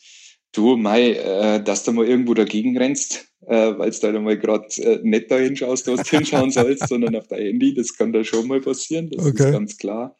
du, 0.51 0.75
Mai, 0.75 1.11
äh, 1.11 1.63
dass 1.63 1.83
du 1.83 1.91
mal 1.91 2.07
irgendwo 2.07 2.33
dagegen 2.33 2.77
rennst, 2.77 3.26
äh, 3.47 3.77
weil 3.77 3.89
es 3.89 3.99
da 3.99 4.11
mal 4.19 4.37
gerade 4.37 4.67
äh, 4.81 4.99
nicht 5.03 5.31
da 5.31 5.37
hinschaust, 5.37 5.87
was 5.87 6.03
du 6.03 6.09
hinschauen 6.17 6.51
sollst, 6.51 6.87
sondern 6.87 7.15
auf 7.15 7.27
dein 7.27 7.41
Handy, 7.41 7.73
das 7.73 7.95
kann 7.95 8.13
da 8.13 8.23
schon 8.23 8.47
mal 8.47 8.61
passieren, 8.61 9.09
das 9.09 9.25
okay. 9.25 9.45
ist 9.45 9.51
ganz 9.51 9.77
klar. 9.77 10.15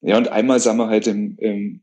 Ja, 0.00 0.16
und 0.16 0.28
einmal 0.28 0.60
sind 0.60 0.76
wir 0.76 0.88
halt 0.88 1.06
im, 1.06 1.36
im 1.38 1.80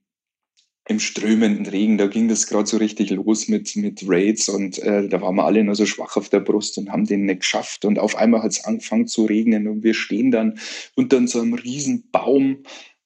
im 0.88 1.00
strömenden 1.00 1.66
Regen, 1.66 1.98
da 1.98 2.06
ging 2.06 2.28
das 2.28 2.46
gerade 2.46 2.68
so 2.68 2.78
richtig 2.78 3.10
los 3.10 3.48
mit, 3.48 3.76
mit 3.76 4.04
Raids 4.08 4.50
und 4.50 4.78
äh, 4.80 5.08
da 5.08 5.20
waren 5.20 5.36
wir 5.36 5.46
alle 5.46 5.64
nur 5.64 5.74
so 5.74 5.88
schwach 5.88 6.16
auf 6.16 6.30
der 6.30 6.42
Brust 6.42 6.78
und 6.78 6.92
haben 6.92 7.06
den 7.06 7.26
nicht 7.26 7.40
geschafft. 7.40 7.86
Und 7.86 7.98
auf 7.98 8.16
einmal 8.16 8.44
hat 8.44 8.52
es 8.52 8.64
angefangen 8.66 9.08
zu 9.08 9.26
regnen 9.26 9.68
und 9.68 9.84
wir 9.84 9.96
stehen 9.96 10.30
dann 10.30 10.60
unter 10.96 11.26
so 11.28 11.42
einem 11.42 11.56
riesen 11.56 12.10
Baum 12.12 12.64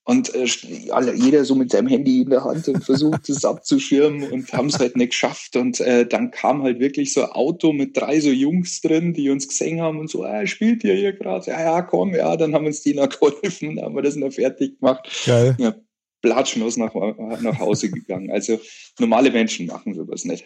und 0.09 0.33
äh, 0.33 0.47
alle, 0.89 1.13
jeder 1.13 1.45
so 1.45 1.53
mit 1.53 1.71
seinem 1.71 1.85
Handy 1.85 2.23
in 2.23 2.31
der 2.31 2.43
Hand 2.43 2.67
und 2.67 2.83
versucht 2.83 3.29
es 3.29 3.45
abzuschirmen 3.45 4.31
und 4.31 4.51
haben 4.53 4.69
es 4.69 4.79
halt 4.79 4.97
nicht 4.97 5.11
geschafft. 5.11 5.55
Und 5.55 5.79
äh, 5.81 6.07
dann 6.07 6.31
kam 6.31 6.63
halt 6.63 6.79
wirklich 6.79 7.13
so 7.13 7.21
ein 7.21 7.29
Auto 7.29 7.73
mit 7.73 7.95
drei 7.95 8.19
so 8.19 8.29
Jungs 8.29 8.81
drin, 8.81 9.13
die 9.13 9.29
uns 9.29 9.47
gesehen 9.47 9.81
haben 9.81 9.99
und 9.99 10.09
so, 10.09 10.23
ah, 10.23 10.47
spielt 10.47 10.83
ihr 10.83 10.95
hier 10.95 11.13
gerade? 11.13 11.51
Ja, 11.51 11.61
ja, 11.61 11.81
komm, 11.83 12.15
ja, 12.15 12.35
dann 12.37 12.55
haben 12.55 12.65
uns 12.65 12.81
die 12.81 12.95
noch 12.95 13.07
geholfen, 13.19 13.75
dann 13.75 13.85
haben 13.85 13.95
wir 13.95 14.01
das 14.01 14.15
noch 14.15 14.31
fertig 14.31 14.79
gemacht. 14.79 15.07
Geil. 15.27 15.55
Ja, 15.59 15.75
platschlos 16.23 16.75
nach, 16.75 16.95
nach 16.95 17.59
Hause 17.59 17.91
gegangen. 17.91 18.31
Also 18.31 18.59
normale 18.97 19.29
Menschen 19.29 19.67
machen 19.67 19.93
sowas 19.93 20.25
nicht. 20.25 20.43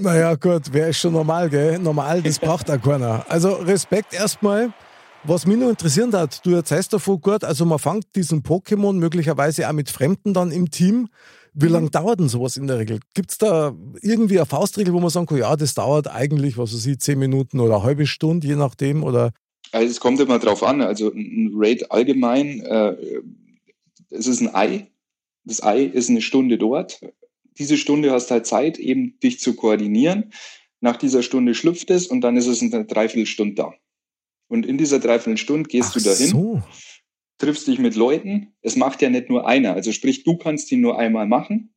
Naja, 0.00 0.36
gut, 0.36 0.62
wer 0.72 0.88
ist 0.88 1.00
schon 1.00 1.12
normal, 1.12 1.50
gell? 1.50 1.78
Normal, 1.78 2.22
das 2.22 2.38
braucht 2.38 2.70
auch 2.70 2.80
keiner. 2.80 3.26
Also 3.28 3.56
Respekt 3.56 4.14
erstmal. 4.14 4.72
Was 5.24 5.46
mich 5.46 5.56
noch 5.56 5.68
interessieren 5.68 6.12
hat, 6.14 6.44
du 6.44 6.50
erzählst 6.50 6.92
davon 6.92 7.20
gut, 7.20 7.44
also 7.44 7.64
man 7.64 7.78
fängt 7.78 8.06
diesen 8.16 8.42
Pokémon 8.42 8.94
möglicherweise 8.94 9.68
auch 9.68 9.72
mit 9.72 9.88
Fremden 9.88 10.34
dann 10.34 10.50
im 10.50 10.70
Team. 10.70 11.08
Wie 11.54 11.68
lange 11.68 11.86
mhm. 11.86 11.90
dauert 11.92 12.18
denn 12.18 12.28
sowas 12.28 12.56
in 12.56 12.66
der 12.66 12.80
Regel? 12.80 12.98
Gibt 13.14 13.30
es 13.30 13.38
da 13.38 13.72
irgendwie 14.00 14.38
eine 14.38 14.46
Faustregel, 14.46 14.92
wo 14.92 14.98
man 14.98 15.10
sagen 15.10 15.26
kann, 15.26 15.38
ja, 15.38 15.54
das 15.54 15.74
dauert 15.74 16.08
eigentlich, 16.08 16.58
was 16.58 16.74
weiß 16.74 16.86
ich, 16.86 16.98
zehn 16.98 17.20
Minuten 17.20 17.60
oder 17.60 17.76
eine 17.76 17.84
halbe 17.84 18.06
Stunde, 18.06 18.48
je 18.48 18.56
nachdem? 18.56 19.04
Oder? 19.04 19.32
Also 19.70 19.88
es 19.88 20.00
kommt 20.00 20.18
immer 20.18 20.40
drauf 20.40 20.64
an. 20.64 20.82
Also 20.82 21.12
ein 21.12 21.52
Raid 21.54 21.92
allgemein, 21.92 22.60
äh, 22.60 22.96
es 24.10 24.26
ist 24.26 24.40
ein 24.40 24.52
Ei, 24.52 24.90
das 25.44 25.62
Ei 25.62 25.84
ist 25.84 26.10
eine 26.10 26.20
Stunde 26.20 26.58
dort. 26.58 27.00
Diese 27.58 27.76
Stunde 27.76 28.10
hast 28.10 28.32
halt 28.32 28.46
Zeit, 28.46 28.78
eben 28.78 29.20
dich 29.20 29.38
zu 29.38 29.54
koordinieren. 29.54 30.32
Nach 30.80 30.96
dieser 30.96 31.22
Stunde 31.22 31.54
schlüpft 31.54 31.90
es 31.90 32.08
und 32.08 32.22
dann 32.22 32.36
ist 32.36 32.48
es 32.48 32.60
in 32.60 32.74
einer 32.74 32.84
Dreiviertelstunde 32.84 33.54
da. 33.54 33.72
Und 34.52 34.66
in 34.66 34.76
dieser 34.76 34.98
Dreiviertelstunde 34.98 35.66
gehst 35.66 35.88
Ach 35.92 35.94
du 35.94 36.00
dahin, 36.00 36.28
so. 36.28 36.62
triffst 37.38 37.66
dich 37.66 37.78
mit 37.78 37.96
Leuten. 37.96 38.52
Es 38.60 38.76
macht 38.76 39.00
ja 39.00 39.08
nicht 39.08 39.30
nur 39.30 39.46
einer. 39.46 39.72
Also 39.72 39.92
sprich, 39.92 40.24
du 40.24 40.36
kannst 40.36 40.70
ihn 40.72 40.82
nur 40.82 40.98
einmal 40.98 41.26
machen. 41.26 41.74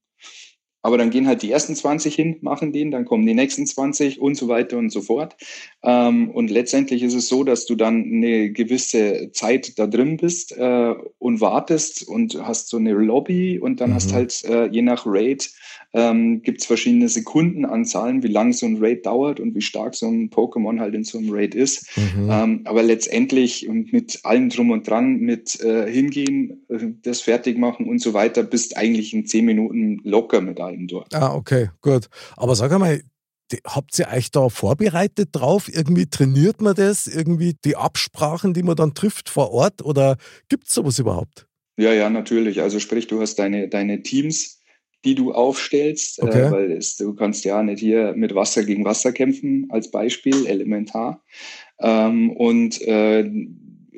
Aber 0.86 1.00
dann 1.00 1.10
gehen 1.10 1.26
halt 1.26 1.42
die 1.42 1.50
ersten 1.50 1.76
20 1.76 2.14
hin, 2.14 2.36
machen 2.42 2.72
den, 2.72 2.92
dann 2.92 3.06
kommen 3.06 3.26
die 3.26 3.34
nächsten 3.34 3.66
20 3.66 4.22
und 4.22 4.36
so 4.36 4.48
weiter 4.50 4.78
und 4.78 4.92
so 4.92 5.02
fort. 5.02 5.36
Ähm, 5.82 6.30
und 6.30 6.52
letztendlich 6.52 7.02
ist 7.02 7.16
es 7.16 7.28
so, 7.28 7.44
dass 7.44 7.66
du 7.66 7.74
dann 7.74 8.04
eine 8.04 8.52
gewisse 8.52 9.32
Zeit 9.32 9.80
da 9.80 9.88
drin 9.88 10.18
bist 10.18 10.56
äh, 10.56 10.94
und 11.18 11.42
wartest 11.42 12.08
und 12.08 12.40
hast 12.40 12.70
so 12.70 12.78
eine 12.78 12.94
Lobby 12.94 13.58
und 13.58 13.82
dann 13.82 13.90
mhm. 13.90 13.94
hast 13.96 14.14
halt 14.14 14.44
äh, 14.44 14.68
je 14.68 14.84
nach 14.84 15.08
Raid 15.08 15.50
ähm, 15.96 16.42
gibt 16.42 16.60
es 16.60 16.68
verschiedene 16.68 17.08
Sekundenanzahlen, 17.08 18.22
wie 18.22 18.28
lang 18.28 18.52
so 18.52 18.66
ein 18.66 18.78
Raid 18.80 19.06
dauert 19.06 19.40
und 19.40 19.56
wie 19.56 19.62
stark 19.62 19.96
so 19.96 20.08
ein 20.08 20.30
Pokémon 20.30 20.80
halt 20.80 20.94
in 20.94 21.06
so 21.06 21.18
einem 21.18 21.30
Raid 21.32 21.56
ist. 21.56 21.88
Mhm. 21.98 22.30
Ähm, 22.30 22.62
aber 22.66 22.84
letztendlich 22.84 23.68
mit 23.70 24.20
allem 24.24 24.50
drum 24.50 24.72
und 24.72 24.88
dran, 24.88 25.18
mit 25.18 25.60
äh, 25.62 25.90
hingehen, 25.90 26.66
äh, 26.68 26.80
das 27.02 27.22
fertig 27.22 27.58
machen 27.58 27.88
und 27.88 28.00
so 28.00 28.14
weiter, 28.14 28.44
bist 28.44 28.76
eigentlich 28.76 29.14
in 29.14 29.26
zehn 29.26 29.46
Minuten 29.46 30.02
locker 30.04 30.42
mit 30.42 30.60
allem 30.60 30.75
dort. 30.88 31.14
Ah, 31.14 31.34
okay, 31.34 31.70
gut. 31.82 32.08
Aber 32.36 32.56
sag 32.56 32.72
einmal, 32.72 33.02
die, 33.52 33.60
habt 33.66 33.98
ihr 34.00 34.08
euch 34.08 34.32
da 34.32 34.50
vorbereitet 34.50 35.30
drauf? 35.32 35.70
Irgendwie 35.72 36.08
trainiert 36.08 36.62
man 36.62 36.76
das? 36.76 37.08
Irgendwie 37.08 37.56
die 37.64 37.76
Absprachen, 37.76 38.54
die 38.54 38.64
man 38.64 38.76
dann 38.76 38.94
trifft 38.94 39.30
vor 39.30 39.52
Ort? 39.52 39.84
Oder 39.84 40.18
gibt 40.50 40.68
es 40.68 40.74
sowas 40.74 41.00
überhaupt? 41.00 41.48
Ja, 41.78 41.94
ja, 41.94 42.10
natürlich. 42.10 42.62
Also 42.62 42.80
sprich, 42.80 43.08
du 43.08 43.22
hast 43.22 43.38
deine, 43.38 43.68
deine 43.68 44.02
Teams, 44.02 44.62
die 45.04 45.16
du 45.16 45.34
aufstellst, 45.34 46.20
äh, 46.20 46.24
okay. 46.24 46.42
äh, 46.42 46.52
weil 46.52 46.72
es, 46.72 46.98
du 46.98 47.14
kannst 47.14 47.46
ja 47.46 47.62
nicht 47.62 47.80
hier 47.80 48.14
mit 48.16 48.34
Wasser 48.34 48.64
gegen 48.64 48.86
Wasser 48.86 49.12
kämpfen, 49.12 49.68
als 49.70 49.92
Beispiel, 49.92 50.48
elementar. 50.48 51.24
Ähm, 51.80 52.32
und 52.32 52.82
äh, 52.82 53.30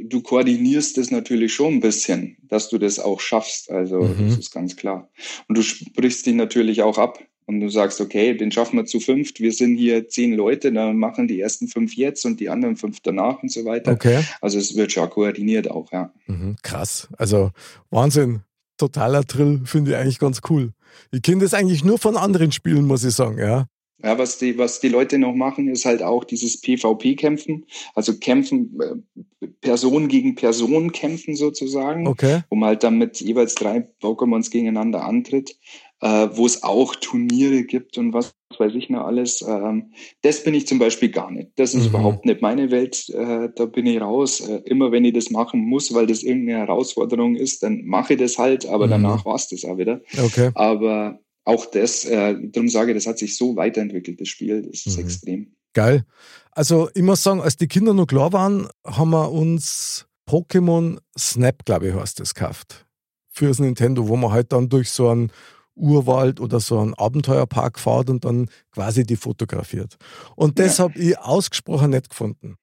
du 0.04 0.22
koordinierst 0.22 0.98
das 0.98 1.12
natürlich 1.12 1.54
schon 1.54 1.76
ein 1.76 1.80
bisschen, 1.80 2.38
dass 2.44 2.70
du 2.70 2.78
das 2.78 3.00
auch 3.00 3.20
schaffst. 3.20 3.70
Also 3.72 4.02
mhm. 4.02 4.30
das 4.30 4.38
ist 4.38 4.52
ganz 4.52 4.76
klar. 4.76 5.10
Und 5.48 5.58
du 5.58 5.62
sprichst 5.62 6.26
dich 6.26 6.36
natürlich 6.36 6.82
auch 6.82 6.98
ab. 6.98 7.20
Und 7.50 7.62
du 7.62 7.70
sagst, 7.70 8.02
okay, 8.02 8.36
den 8.36 8.52
schaffen 8.52 8.76
wir 8.76 8.86
zu 8.86 9.00
fünft. 9.00 9.40
Wir 9.40 9.54
sind 9.54 9.78
hier 9.78 10.10
zehn 10.10 10.34
Leute, 10.34 10.70
dann 10.74 10.98
machen 10.98 11.30
die 11.30 11.40
ersten 11.40 11.70
fünf 11.70 11.96
jetzt 11.96 12.26
und 12.26 12.42
die 12.42 12.50
anderen 12.50 12.76
fünf 12.76 13.00
danach 13.00 13.42
und 13.42 13.50
so 13.50 13.64
weiter. 13.64 13.94
Okay. 13.94 14.22
Also 14.42 14.60
es 14.60 14.76
wird 14.76 14.92
schon 14.92 15.10
koordiniert 15.10 15.72
auch, 15.72 15.90
ja. 15.94 16.12
Mhm, 16.26 16.58
krass. 16.62 17.08
Also 17.18 17.52
Wahnsinn. 17.90 18.42
Totaler 18.78 19.24
Trill, 19.24 19.62
finde 19.64 19.92
ich 19.92 19.98
eigentlich 19.98 20.20
ganz 20.20 20.42
cool. 20.50 20.74
Ich 21.12 21.22
kenne 21.22 21.42
das 21.42 21.54
eigentlich 21.54 21.86
nur 21.86 21.98
von 21.98 22.18
anderen 22.18 22.52
Spielen, 22.52 22.86
muss 22.86 23.06
ich 23.06 23.14
sagen, 23.14 23.38
ja. 23.38 23.68
Ja, 24.04 24.18
was 24.20 24.38
die, 24.38 24.58
was 24.58 24.80
die 24.80 24.90
Leute 24.90 25.18
noch 25.18 25.34
machen, 25.34 25.68
ist 25.68 25.86
halt 25.86 26.04
auch 26.04 26.24
dieses 26.24 26.62
PvP-Kämpfen, 26.62 27.66
also 27.96 28.16
kämpfen, 28.18 28.78
äh, 28.80 29.48
Person 29.62 30.08
gegen 30.08 30.36
Person 30.36 30.92
kämpfen 30.92 31.36
sozusagen, 31.36 32.08
okay. 32.08 32.42
wo 32.50 32.56
man 32.56 32.70
halt 32.70 32.84
dann 32.84 33.00
mit 33.00 33.20
jeweils 33.20 33.56
drei 33.56 33.88
Pokémons 34.02 34.52
gegeneinander 34.52 35.04
antritt, 35.04 35.58
äh, 36.02 36.30
wo 36.32 36.46
es 36.46 36.62
auch 36.62 36.96
Turniere 36.96 37.64
gibt 37.64 37.98
und 37.98 38.14
was 38.14 38.36
weiß 38.60 38.74
ich 38.76 38.90
noch 38.90 39.06
alles. 39.06 39.44
Ähm, 39.48 39.92
das 40.22 40.44
bin 40.44 40.54
ich 40.54 40.68
zum 40.68 40.80
Beispiel 40.80 41.10
gar 41.10 41.32
nicht. 41.32 41.50
Das 41.56 41.74
ist 41.74 41.84
mhm. 41.84 41.90
überhaupt 41.90 42.26
nicht 42.26 42.42
meine 42.42 42.72
Welt. 42.72 43.10
Äh, 43.10 43.50
da 43.56 43.66
bin 43.66 43.86
ich 43.86 44.00
raus. 44.00 44.42
Äh, 44.42 44.62
immer 44.66 44.92
wenn 44.92 45.06
ich 45.06 45.14
das 45.14 45.30
machen 45.32 45.62
muss, 45.62 45.94
weil 45.94 46.08
das 46.08 46.24
irgendeine 46.24 46.60
Herausforderung 46.60 47.36
ist, 47.36 47.64
dann 47.64 47.84
mache 47.86 48.14
ich 48.14 48.20
das 48.20 48.38
halt, 48.38 48.66
aber 48.68 48.86
mhm. 48.88 48.92
danach 48.92 49.26
war 49.26 49.36
es 49.36 49.50
das 49.50 49.66
auch 49.66 49.78
wieder. 49.78 50.02
Okay. 50.24 50.52
Aber 50.56 51.20
auch 51.48 51.66
das, 51.66 52.04
äh, 52.04 52.36
darum 52.52 52.68
sage 52.68 52.92
ich, 52.92 52.98
das 52.98 53.08
hat 53.08 53.18
sich 53.18 53.38
so 53.38 53.56
weiterentwickelt, 53.56 54.20
das 54.20 54.28
Spiel. 54.28 54.64
Das 54.64 54.86
ist 54.86 54.98
mhm. 54.98 55.04
extrem. 55.04 55.56
Geil. 55.74 56.06
Also 56.52 56.90
ich 56.94 57.04
muss 57.04 57.24
sagen, 57.24 57.40
als 57.40 57.56
die 57.56 57.68
Kinder 57.68 57.94
noch 57.94 58.08
klar 58.08 58.34
waren, 58.34 58.68
haben 58.86 59.12
wir 59.12 59.32
uns 59.32 60.08
Pokémon 60.28 61.00
Snap, 61.18 61.64
glaube 61.64 61.88
ich, 61.88 61.94
heißt 61.94 62.20
das, 62.20 62.34
gekauft. 62.34 62.86
Fürs 63.30 63.60
Nintendo, 63.60 64.08
wo 64.08 64.18
man 64.18 64.32
halt 64.32 64.52
dann 64.52 64.68
durch 64.68 64.90
so 64.90 65.08
einen 65.08 65.32
Urwald 65.76 66.42
oder 66.42 66.60
so 66.60 66.80
einen 66.80 66.96
Abenteuerpark 66.96 67.80
fährt 67.80 68.10
und 68.10 68.26
dann 68.26 68.50
quasi 68.72 69.06
die 69.06 69.16
fotografiert. 69.16 69.96
Und 70.36 70.60
das 70.60 70.80
ja. 70.80 70.86
habe 70.86 71.00
ich 71.00 71.18
ausgesprochen 71.18 71.92
nicht 71.92 72.10
gefunden. 72.10 72.56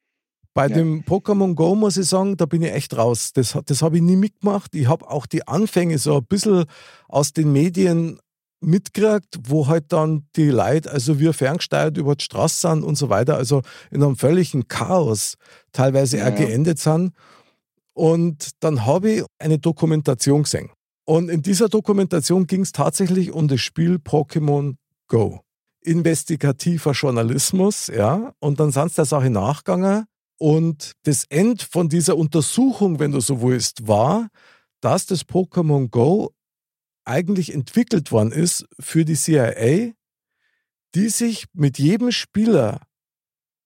Bei 0.52 0.68
ja. 0.68 0.74
dem 0.74 1.04
Pokémon 1.04 1.54
Go 1.54 1.74
muss 1.74 1.96
ich 1.96 2.06
sagen, 2.06 2.36
da 2.36 2.44
bin 2.44 2.62
ich 2.62 2.72
echt 2.72 2.96
raus. 2.96 3.32
Das, 3.32 3.58
das 3.64 3.80
habe 3.80 3.96
ich 3.96 4.02
nie 4.02 4.16
mitgemacht. 4.16 4.74
Ich 4.74 4.88
habe 4.88 5.08
auch 5.08 5.26
die 5.26 5.48
Anfänge 5.48 5.98
so 5.98 6.18
ein 6.18 6.26
bisschen 6.26 6.64
aus 7.08 7.32
den 7.32 7.52
Medien 7.52 8.20
mitgekriegt, 8.64 9.38
wo 9.48 9.66
halt 9.66 9.92
dann 9.92 10.26
die 10.36 10.50
Leute, 10.50 10.90
also 10.90 11.18
wir 11.18 11.32
ferngesteuert 11.32 11.96
über 11.96 12.16
die 12.16 12.24
Straße 12.24 12.68
sind 12.68 12.82
und 12.82 12.96
so 12.96 13.08
weiter, 13.08 13.36
also 13.36 13.62
in 13.90 14.02
einem 14.02 14.16
völligen 14.16 14.68
Chaos 14.68 15.36
teilweise 15.72 16.18
ja. 16.18 16.28
auch 16.28 16.34
geendet 16.34 16.78
sind. 16.78 17.12
Und 17.92 18.50
dann 18.60 18.84
habe 18.86 19.10
ich 19.10 19.24
eine 19.38 19.58
Dokumentation 19.58 20.42
gesehen. 20.42 20.70
Und 21.06 21.28
in 21.28 21.42
dieser 21.42 21.68
Dokumentation 21.68 22.46
ging 22.46 22.62
es 22.62 22.72
tatsächlich 22.72 23.32
um 23.32 23.46
das 23.46 23.60
Spiel 23.60 23.96
Pokémon 23.96 24.76
Go. 25.06 25.40
Investigativer 25.82 26.92
Journalismus, 26.92 27.88
ja. 27.88 28.32
Und 28.40 28.58
dann 28.58 28.72
sind 28.72 28.90
sie 28.90 28.96
der 28.96 29.04
Sache 29.04 29.30
nachgegangen. 29.30 30.06
Und 30.38 30.92
das 31.04 31.24
End 31.28 31.62
von 31.62 31.88
dieser 31.88 32.16
Untersuchung, 32.16 32.98
wenn 32.98 33.12
du 33.12 33.20
so 33.20 33.42
willst, 33.42 33.86
war, 33.86 34.28
dass 34.80 35.06
das 35.06 35.26
Pokémon 35.26 35.88
Go 35.90 36.32
eigentlich 37.04 37.52
entwickelt 37.52 38.12
worden 38.12 38.32
ist 38.32 38.66
für 38.80 39.04
die 39.04 39.14
CIA, 39.16 39.92
die 40.94 41.08
sich 41.08 41.46
mit 41.52 41.78
jedem 41.78 42.12
Spieler 42.12 42.80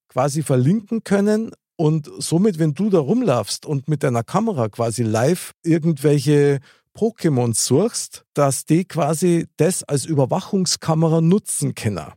quasi 0.08 0.42
verlinken 0.42 1.04
können 1.04 1.52
Und 1.80 2.10
somit, 2.18 2.58
wenn 2.58 2.74
du 2.74 2.90
da 2.90 2.98
rumlaufst 2.98 3.64
und 3.64 3.86
mit 3.88 4.02
deiner 4.02 4.24
Kamera 4.24 4.68
quasi 4.68 5.04
live 5.04 5.52
irgendwelche 5.62 6.58
Pokémon 6.96 7.54
suchst, 7.54 8.24
dass 8.34 8.64
die 8.64 8.84
quasi 8.84 9.46
das 9.58 9.84
als 9.84 10.04
Überwachungskamera 10.04 11.20
nutzen 11.20 11.76
können. 11.76 12.12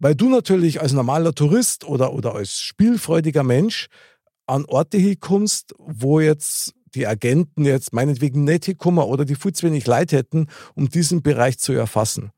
Weil 0.00 0.16
du 0.16 0.28
natürlich 0.28 0.80
als 0.80 0.92
normaler 0.92 1.32
Tourist 1.32 1.84
oder, 1.84 2.12
oder 2.12 2.34
als 2.34 2.60
spielfreudiger 2.60 3.44
Mensch 3.44 3.86
an 4.48 4.64
Orte 4.64 4.98
hinkommst, 4.98 5.74
wo 5.78 6.18
jetzt 6.18 6.74
die 6.94 7.06
Agenten 7.06 7.64
jetzt 7.64 7.92
meinetwegen 7.92 8.44
nicht 8.44 8.66
hinkommen 8.66 9.04
oder 9.04 9.24
die 9.24 9.34
viel 9.34 9.52
zu 9.52 9.66
wenig 9.66 9.86
Leid 9.86 10.12
hätten, 10.12 10.46
um 10.74 10.88
diesen 10.88 11.22
Bereich 11.22 11.58
zu 11.58 11.72
erfassen. 11.72 12.30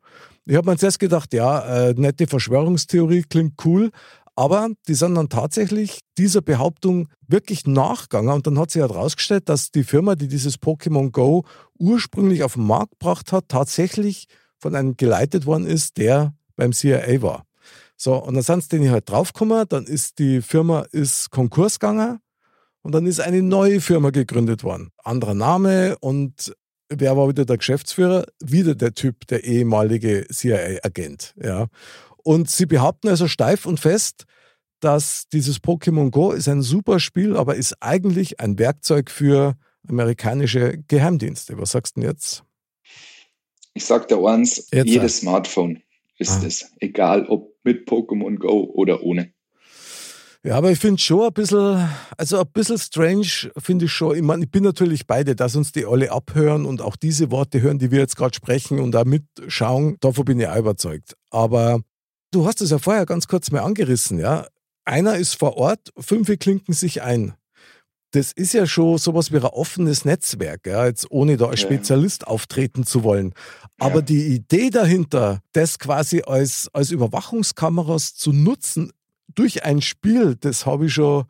Ich 0.46 0.56
habe 0.56 0.70
mir 0.70 0.76
zuerst 0.76 0.98
gedacht, 0.98 1.32
ja, 1.32 1.88
äh, 1.88 1.94
nette 1.96 2.26
Verschwörungstheorie 2.26 3.22
klingt 3.22 3.64
cool, 3.64 3.90
aber 4.34 4.70
die 4.88 4.94
sind 4.94 5.14
dann 5.14 5.28
tatsächlich 5.28 6.00
dieser 6.16 6.40
Behauptung 6.40 7.08
wirklich 7.26 7.66
nachgegangen 7.66 8.32
und 8.32 8.46
dann 8.46 8.58
hat 8.58 8.70
sich 8.70 8.80
herausgestellt, 8.80 9.48
dass 9.48 9.70
die 9.70 9.84
Firma, 9.84 10.14
die 10.14 10.28
dieses 10.28 10.58
Pokémon 10.58 11.10
Go 11.10 11.44
ursprünglich 11.78 12.42
auf 12.42 12.54
den 12.54 12.66
Markt 12.66 12.92
gebracht 12.98 13.32
hat, 13.32 13.48
tatsächlich 13.48 14.26
von 14.58 14.74
einem 14.74 14.96
geleitet 14.96 15.46
worden 15.46 15.66
ist, 15.66 15.98
der 15.98 16.34
beim 16.56 16.72
CIA 16.72 17.22
war. 17.22 17.44
So, 17.96 18.16
und 18.16 18.34
dann 18.34 18.42
sind 18.42 18.62
sie 18.62 18.68
denen 18.70 18.90
halt 18.90 19.08
draufgekommen, 19.10 19.66
dann 19.68 19.84
ist 19.84 20.18
die 20.18 20.40
Firma 20.40 20.86
ist 20.90 21.30
Konkurs 21.30 21.78
gegangen 21.78 22.18
und 22.82 22.92
dann 22.92 23.06
ist 23.06 23.20
eine 23.20 23.42
neue 23.42 23.80
Firma 23.80 24.10
gegründet 24.10 24.64
worden. 24.64 24.90
Anderer 25.02 25.34
Name 25.34 25.96
und 26.00 26.54
wer 26.88 27.16
war 27.16 27.28
wieder 27.28 27.44
der 27.44 27.58
Geschäftsführer? 27.58 28.26
Wieder 28.42 28.74
der 28.74 28.94
Typ, 28.94 29.26
der 29.28 29.44
ehemalige 29.44 30.26
CIA-Agent. 30.30 31.34
Ja. 31.42 31.66
Und 32.22 32.50
sie 32.50 32.66
behaupten 32.66 33.08
also 33.08 33.28
steif 33.28 33.66
und 33.66 33.80
fest, 33.80 34.24
dass 34.80 35.28
dieses 35.28 35.58
Pokémon 35.58 36.10
Go 36.10 36.32
ist 36.32 36.48
ein 36.48 36.62
super 36.62 37.00
Spiel, 37.00 37.36
aber 37.36 37.54
ist 37.54 37.76
eigentlich 37.80 38.40
ein 38.40 38.58
Werkzeug 38.58 39.10
für 39.10 39.56
amerikanische 39.88 40.78
Geheimdienste. 40.88 41.58
Was 41.58 41.72
sagst 41.72 41.96
du 41.96 42.00
denn 42.00 42.10
jetzt? 42.10 42.44
Ich 43.74 43.84
sag 43.84 44.08
dir 44.08 44.18
eins, 44.26 44.68
jetzt 44.72 44.88
jedes 44.88 45.18
Smartphone 45.18 45.82
ist 46.18 46.42
ah. 46.42 46.46
es. 46.46 46.70
Egal 46.80 47.26
ob 47.26 47.54
mit 47.62 47.88
Pokémon 47.88 48.36
Go 48.36 48.64
oder 48.74 49.02
ohne. 49.02 49.32
Ja, 50.42 50.56
aber 50.56 50.70
ich 50.70 50.78
finde 50.78 50.98
schon 50.98 51.26
ein 51.26 51.34
bisschen, 51.34 51.86
also 52.16 52.40
ein 52.40 52.46
bisschen 52.52 52.78
strange 52.78 53.52
finde 53.58 53.84
ich 53.84 53.92
schon. 53.92 54.16
Ich 54.16 54.22
meine, 54.22 54.44
ich 54.44 54.50
bin 54.50 54.64
natürlich 54.64 55.06
beide, 55.06 55.36
dass 55.36 55.54
uns 55.54 55.72
die 55.72 55.84
alle 55.84 56.10
abhören 56.10 56.64
und 56.64 56.80
auch 56.80 56.96
diese 56.96 57.30
Worte 57.30 57.60
hören, 57.60 57.78
die 57.78 57.90
wir 57.90 57.98
jetzt 57.98 58.16
gerade 58.16 58.34
sprechen 58.34 58.78
und 58.78 58.92
da 58.92 59.04
mitschauen. 59.04 59.98
Davon 60.00 60.24
bin 60.24 60.40
ich 60.40 60.48
auch 60.48 60.56
überzeugt. 60.56 61.14
Aber 61.28 61.80
du 62.30 62.46
hast 62.46 62.62
es 62.62 62.70
ja 62.70 62.78
vorher 62.78 63.04
ganz 63.04 63.28
kurz 63.28 63.50
mal 63.50 63.60
angerissen, 63.60 64.18
ja. 64.18 64.46
Einer 64.86 65.16
ist 65.16 65.34
vor 65.34 65.58
Ort, 65.58 65.92
fünf 65.98 66.26
klinken 66.38 66.72
sich 66.72 67.02
ein. 67.02 67.34
Das 68.12 68.32
ist 68.32 68.54
ja 68.54 68.66
schon 68.66 68.98
sowas 68.98 69.30
wie 69.30 69.36
ein 69.36 69.44
offenes 69.44 70.06
Netzwerk, 70.06 70.66
ja, 70.66 70.86
jetzt 70.86 71.10
ohne 71.10 71.36
da 71.36 71.46
als 71.46 71.60
Spezialist 71.60 72.26
auftreten 72.26 72.84
zu 72.84 73.04
wollen. 73.04 73.34
Aber 73.78 73.96
ja. 73.96 74.02
die 74.02 74.26
Idee 74.34 74.70
dahinter, 74.70 75.40
das 75.52 75.78
quasi 75.78 76.22
als, 76.22 76.68
als 76.72 76.90
Überwachungskameras 76.90 78.14
zu 78.14 78.32
nutzen, 78.32 78.90
durch 79.34 79.64
ein 79.64 79.80
Spiel, 79.80 80.36
das 80.40 80.66
habe 80.66 80.86
ich 80.86 80.94
schon 80.94 81.24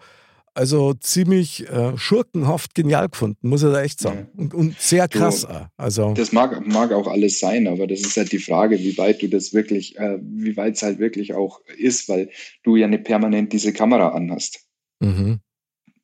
also 0.54 0.95
ziemlich 0.95 1.69
äh, 1.69 1.97
schurkenhaft 1.97 2.75
genial 2.75 3.09
gefunden, 3.09 3.49
muss 3.49 3.62
ich 3.62 3.71
da 3.71 3.83
echt 3.83 4.00
sagen. 4.00 4.28
Ja. 4.35 4.42
Und, 4.42 4.54
und, 4.54 4.80
sehr 4.80 5.09
krass. 5.09 5.42
Du, 5.42 5.71
also. 5.76 6.14
Das 6.14 6.33
mag, 6.33 6.66
mag 6.66 6.92
auch 6.92 7.07
alles 7.07 7.38
sein, 7.38 7.69
aber 7.69 7.87
das 7.87 8.00
ist 8.00 8.16
halt 8.16 8.33
die 8.33 8.38
Frage, 8.38 8.78
wie 8.78 8.99
weit 8.99 9.23
du 9.23 9.28
das 9.28 9.54
wirklich, 9.54 9.97
äh, 9.99 10.19
wie 10.21 10.57
weit 10.57 10.75
es 10.75 10.83
halt 10.83 10.99
wirklich 10.99 11.35
auch 11.35 11.61
ist, 11.78 12.09
weil 12.09 12.30
du 12.64 12.76
ja 12.76 12.88
nicht 12.88 13.04
permanent 13.04 13.52
diese 13.52 13.73
Kamera 13.73 14.09
anhast. 14.09 14.66
Mhm. 15.00 15.38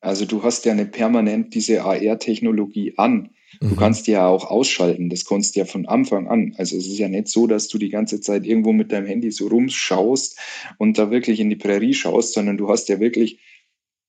Also 0.00 0.24
du 0.24 0.42
hast 0.42 0.64
ja 0.64 0.74
nicht 0.74 0.92
permanent 0.92 1.54
diese 1.54 1.82
AR-Technologie 1.82 2.94
an. 2.96 3.30
Du 3.60 3.68
mhm. 3.68 3.76
kannst 3.76 4.06
die 4.06 4.12
ja 4.12 4.26
auch 4.26 4.50
ausschalten. 4.50 5.08
Das 5.08 5.24
konntest 5.24 5.56
du 5.56 5.60
ja 5.60 5.66
von 5.66 5.86
Anfang 5.86 6.28
an. 6.28 6.54
Also 6.58 6.76
es 6.76 6.86
ist 6.86 6.98
ja 6.98 7.08
nicht 7.08 7.28
so, 7.28 7.46
dass 7.46 7.68
du 7.68 7.78
die 7.78 7.88
ganze 7.88 8.20
Zeit 8.20 8.46
irgendwo 8.46 8.72
mit 8.72 8.92
deinem 8.92 9.06
Handy 9.06 9.30
so 9.30 9.48
rumschaust 9.48 10.38
und 10.78 10.98
da 10.98 11.10
wirklich 11.10 11.40
in 11.40 11.50
die 11.50 11.56
Prärie 11.56 11.94
schaust, 11.94 12.34
sondern 12.34 12.56
du 12.56 12.68
hast 12.68 12.88
ja 12.88 13.00
wirklich 13.00 13.40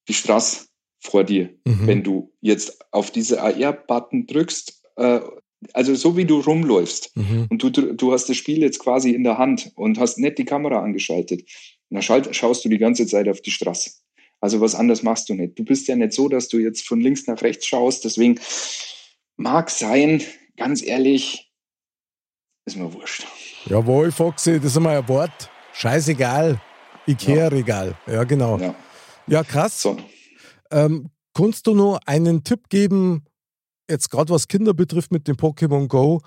die 0.07 0.13
Straße 0.13 0.67
vor 0.99 1.23
dir. 1.23 1.49
Mhm. 1.65 1.88
Wenn 1.88 2.03
du 2.03 2.33
jetzt 2.41 2.79
auf 2.91 3.12
diese 3.12 3.41
AR-Button 3.41 4.27
drückst, 4.27 4.81
äh, 4.97 5.19
also 5.73 5.95
so 5.95 6.15
wie 6.17 6.25
du 6.25 6.39
rumläufst 6.39 7.15
mhm. 7.15 7.47
und 7.49 7.63
du, 7.63 7.69
du 7.69 8.12
hast 8.12 8.29
das 8.29 8.38
Spiel 8.38 8.60
jetzt 8.60 8.79
quasi 8.79 9.12
in 9.12 9.23
der 9.23 9.38
Hand 9.38 9.71
und 9.75 9.99
hast 9.99 10.19
nicht 10.19 10.38
die 10.38 10.45
Kamera 10.45 10.81
angeschaltet, 10.81 11.49
dann 11.89 12.01
schaust 12.01 12.65
du 12.65 12.69
die 12.69 12.77
ganze 12.77 13.07
Zeit 13.07 13.27
auf 13.27 13.41
die 13.41 13.51
Straße. 13.51 13.91
Also 14.39 14.62
was 14.62 14.75
anderes 14.75 15.03
machst 15.03 15.29
du 15.29 15.33
nicht. 15.33 15.57
Du 15.57 15.63
bist 15.63 15.88
ja 15.88 15.95
nicht 15.95 16.13
so, 16.13 16.29
dass 16.29 16.47
du 16.47 16.60
jetzt 16.60 16.88
von 16.88 17.01
links 17.01 17.25
nach 17.27 17.41
rechts 17.41 17.65
schaust. 17.65 18.05
Deswegen 18.05 18.39
Mag 19.38 19.69
sein, 19.69 20.23
ganz 20.58 20.82
ehrlich, 20.82 21.54
ist 22.65 22.76
mir 22.76 22.91
wurscht. 22.91 23.26
Jawohl, 23.65 24.12
Foxy, 24.12 24.60
das 24.60 24.71
ist 24.71 24.80
mal 24.80 24.97
ein 24.97 25.08
Wort. 25.08 25.50
Scheißegal. 25.73 26.60
Ikea-Regal. 27.08 27.95
Ja. 28.08 28.23
genau. 28.23 28.58
Ja, 28.58 28.76
ja 29.28 29.43
krass. 29.43 29.82
So. 29.82 29.97
Ähm, 30.71 31.12
kannst 31.36 31.67
du 31.67 31.76
nur 31.76 32.00
einen 32.08 32.43
Tipp 32.43 32.67
geben, 32.69 33.26
jetzt 33.89 34.10
gerade 34.10 34.34
was 34.34 34.47
Kinder 34.47 34.73
betrifft 34.73 35.12
mit 35.12 35.28
dem 35.28 35.36
Pokémon 35.36 35.88
Go? 35.88 36.19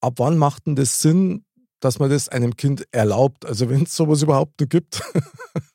Ab 0.00 0.14
wann 0.18 0.38
macht 0.38 0.66
denn 0.66 0.76
das 0.76 1.00
Sinn, 1.00 1.44
dass 1.80 1.98
man 1.98 2.10
das 2.10 2.28
einem 2.28 2.56
Kind 2.56 2.86
erlaubt? 2.92 3.44
Also 3.44 3.68
wenn 3.68 3.82
es 3.82 3.96
sowas 3.96 4.22
überhaupt 4.22 4.60
noch 4.60 4.68
gibt. 4.68 5.02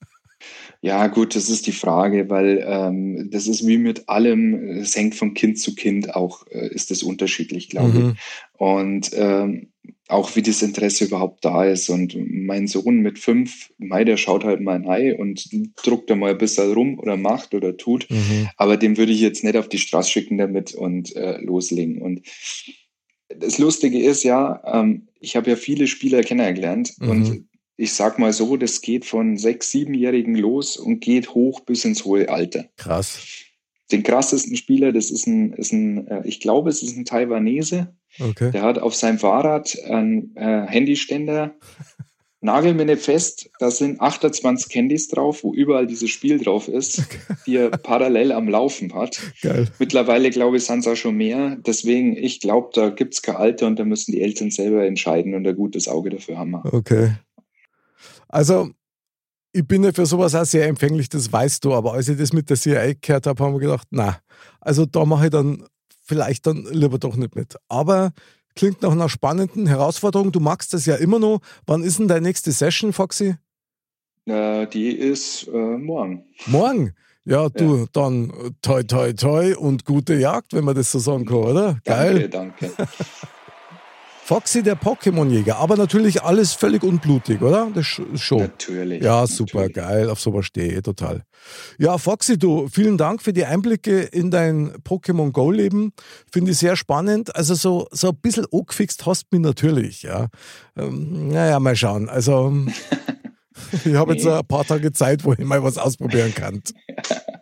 Ja, 0.82 1.08
gut, 1.08 1.36
das 1.36 1.50
ist 1.50 1.68
die 1.68 1.72
Frage, 1.72 2.30
weil 2.30 2.64
ähm, 2.68 3.30
das 3.32 3.48
ist 3.48 3.66
wie 3.66 3.78
mit 3.78 4.10
allem, 4.10 4.54
es 4.78 4.96
hängt 4.96 5.16
von 5.16 5.34
Kind 5.34 5.60
zu 5.60 5.76
Kind 5.76 6.16
auch, 6.16 6.46
äh, 6.48 6.68
ist 6.68 6.92
es 6.92 7.04
unterschiedlich, 7.04 7.70
glaube 7.70 8.00
mhm. 8.00 8.10
ich. 8.12 8.60
Und 8.60 9.12
ähm, 9.14 9.70
auch 10.08 10.36
wie 10.36 10.42
das 10.42 10.62
Interesse 10.62 11.06
überhaupt 11.06 11.44
da 11.44 11.66
ist. 11.66 11.90
Und 11.90 12.16
mein 12.30 12.68
Sohn 12.68 13.00
mit 13.00 13.20
fünf, 13.20 13.72
Mai, 13.78 14.04
der 14.04 14.18
schaut 14.18 14.44
halt 14.44 14.62
mal 14.62 14.76
ein 14.76 14.88
Ei 14.88 15.16
und 15.16 15.50
druckt 15.84 16.10
da 16.10 16.16
mal 16.16 16.32
ein 16.32 16.38
bisschen 16.38 16.72
rum 16.74 17.00
oder 17.00 17.18
macht 17.18 17.54
oder 17.54 17.76
tut. 17.76 18.08
Mhm. 18.10 18.50
Aber 18.56 18.78
dem 18.78 18.98
würde 18.98 19.12
ich 19.12 19.20
jetzt 19.20 19.44
nicht 19.44 19.58
auf 19.58 19.68
die 19.68 19.80
Straße 19.80 20.12
schicken 20.12 20.38
damit 20.38 20.74
und 20.74 21.16
äh, 21.16 21.40
loslegen. 21.42 22.02
Und 22.02 22.22
das 23.28 23.58
Lustige 23.58 24.00
ist 24.00 24.24
ja, 24.24 24.62
ähm, 24.66 25.08
ich 25.20 25.36
habe 25.36 25.50
ja 25.50 25.56
viele 25.56 25.88
Spieler 25.88 26.22
kennengelernt 26.22 26.94
mhm. 27.00 27.10
und 27.10 27.48
ich 27.78 27.94
sag 27.94 28.18
mal 28.18 28.34
so, 28.34 28.58
das 28.58 28.82
geht 28.82 29.06
von 29.06 29.38
sechs, 29.38 29.72
siebenjährigen 29.72 30.36
los 30.36 30.78
und 30.78 31.00
geht 31.00 31.34
hoch 31.36 31.62
bis 31.62 31.86
ins 31.86 32.04
hohe 32.04 32.28
Alter. 32.28 32.66
Krass. 32.76 33.20
Den 33.92 34.04
krassesten 34.04 34.58
Spieler, 34.58 34.92
das 34.92 35.12
ist 35.12 35.28
ein, 35.28 35.54
ist 35.54 35.72
ein 35.72 36.08
äh, 36.08 36.22
ich 36.26 36.42
glaube, 36.42 36.70
es 36.70 36.84
ist 36.84 36.98
ein 36.98 37.06
Taiwanese. 37.06 37.96
Okay. 38.20 38.52
Der 38.52 38.64
hat 38.64 38.80
auf 38.80 38.96
seinem 38.96 39.20
Fahrrad 39.20 39.78
einen 39.86 40.36
äh, 40.36 40.66
Handyständer. 40.68 41.56
Nagel 42.40 42.74
mir 42.74 42.86
nicht 42.86 43.02
fest, 43.02 43.50
da 43.60 43.72
sind 43.72 44.00
28 44.00 44.74
Handys 44.74 45.08
drauf, 45.08 45.44
wo 45.44 45.54
überall 45.54 45.88
dieses 45.88 46.10
Spiel 46.10 46.38
drauf 46.40 46.68
ist, 46.68 47.04
die 47.46 47.58
er 47.58 47.70
parallel 47.70 48.32
am 48.32 48.50
Laufen 48.50 48.94
hat. 48.94 49.20
Geil. 49.42 49.68
Mittlerweile, 49.80 50.30
glaube 50.30 50.58
ich, 50.58 50.66
sind 50.66 50.80
es 50.80 50.88
auch 50.88 50.96
schon 50.96 51.16
mehr. 51.16 51.58
Deswegen, 51.58 52.16
ich 52.16 52.40
glaube, 52.40 52.70
da 52.74 52.90
gibt 52.90 53.14
es 53.14 53.22
kein 53.22 53.36
Alter 53.36 53.68
und 53.68 53.78
da 53.78 53.86
müssen 53.86 54.12
die 54.12 54.22
Eltern 54.22 54.52
selber 54.52 54.86
entscheiden 54.86 55.34
und 55.36 55.48
ein 55.48 55.56
gutes 55.56 55.88
Auge 55.88 56.10
dafür 56.10 56.38
haben. 56.38 56.56
Okay. 56.56 57.12
Also, 58.28 58.72
ich 59.54 59.68
bin 59.68 59.84
ja 59.84 59.92
für 59.92 60.06
sowas 60.06 60.36
auch 60.36 60.46
sehr 60.46 60.68
empfänglich, 60.68 61.10
das 61.10 61.32
weißt 61.32 61.64
du, 61.66 61.74
aber 61.74 61.94
als 61.94 62.10
ich 62.10 62.18
das 62.18 62.34
mit 62.34 62.50
der 62.50 62.58
CIA 62.58 62.94
gehört 63.00 63.26
habe, 63.28 63.44
haben 63.44 63.54
wir 63.54 63.60
gedacht, 63.60 63.88
na, 63.92 64.20
also 64.62 64.86
da 64.86 65.06
mache 65.06 65.26
ich 65.26 65.32
dann 65.32 65.66
vielleicht 66.04 66.46
dann 66.46 66.66
lieber 66.72 67.00
doch 67.00 67.16
nicht 67.16 67.36
mit. 67.36 67.56
Aber 67.68 68.12
klingt 68.56 68.82
nach 68.82 68.92
einer 68.92 69.10
spannenden 69.10 69.68
Herausforderung. 69.68 70.32
Du 70.32 70.40
magst 70.40 70.74
das 70.74 70.86
ja 70.86 70.96
immer 70.96 71.20
noch. 71.20 71.40
Wann 71.66 71.84
ist 71.84 72.00
denn 72.00 72.08
deine 72.08 72.28
nächste 72.28 72.52
Session, 72.52 72.94
Foxy? 72.94 73.36
Äh, 74.26 74.68
die 74.68 74.92
ist 74.92 75.48
äh, 75.48 75.78
morgen. 75.78 76.26
Morgen? 76.48 76.94
Ja, 77.24 77.50
du, 77.50 77.80
ja. 77.80 77.86
dann 77.92 78.32
toi, 78.62 78.84
toi, 78.84 79.14
toi 79.14 79.56
und 79.56 79.86
gute 79.86 80.16
Jagd, 80.16 80.54
wenn 80.54 80.64
man 80.64 80.76
das 80.76 80.92
so 80.92 81.00
sagen 81.00 81.26
kann, 81.26 81.36
oder? 81.36 81.80
Geil. 81.84 82.30
Danke, 82.30 82.70
danke. 82.70 82.88
Foxy 84.28 84.62
der 84.62 84.76
Pokémon-Jäger, 84.78 85.56
aber 85.56 85.78
natürlich 85.78 86.22
alles 86.22 86.52
völlig 86.52 86.84
unblutig, 86.84 87.42
oder? 87.42 87.72
Das 87.74 87.86
schon. 87.86 88.40
Natürlich. 88.40 89.02
Ja, 89.02 89.26
super 89.26 89.60
natürlich. 89.60 89.76
geil. 89.78 90.10
Auf 90.10 90.20
sowas 90.20 90.46
stehe 90.46 90.74
ich 90.74 90.82
total. 90.82 91.24
Ja, 91.78 91.98
Foxy, 91.98 92.38
du, 92.38 92.68
vielen 92.68 92.98
Dank 92.98 93.22
für 93.22 93.32
die 93.32 93.46
Einblicke 93.46 94.02
in 94.02 94.30
dein 94.30 94.74
Pokémon 94.84 95.32
Go-Leben. 95.32 95.94
Finde 96.30 96.52
ich 96.52 96.58
sehr 96.58 96.76
spannend. 96.76 97.38
Also 97.38 97.56
so, 97.56 97.88
so 97.92 98.10
ein 98.10 98.18
bisschen 98.18 98.46
angefixt 98.52 99.06
hast 99.06 99.28
du 99.32 99.38
mich 99.38 99.46
natürlich, 99.46 100.02
ja. 100.04 100.28
Ähm, 100.76 101.30
naja, 101.30 101.62
mal 101.62 101.78
schauen. 101.78 102.10
Also 102.10 102.54
ich 103.86 103.96
habe 103.96 104.12
nee. 104.12 104.18
jetzt 104.18 104.28
ein 104.28 104.46
paar 104.46 104.66
Tage 104.66 104.92
Zeit, 104.92 105.24
wo 105.24 105.32
ich 105.32 105.40
mal 105.40 105.64
was 105.64 105.78
ausprobieren 105.78 106.36
kann. 106.36 106.62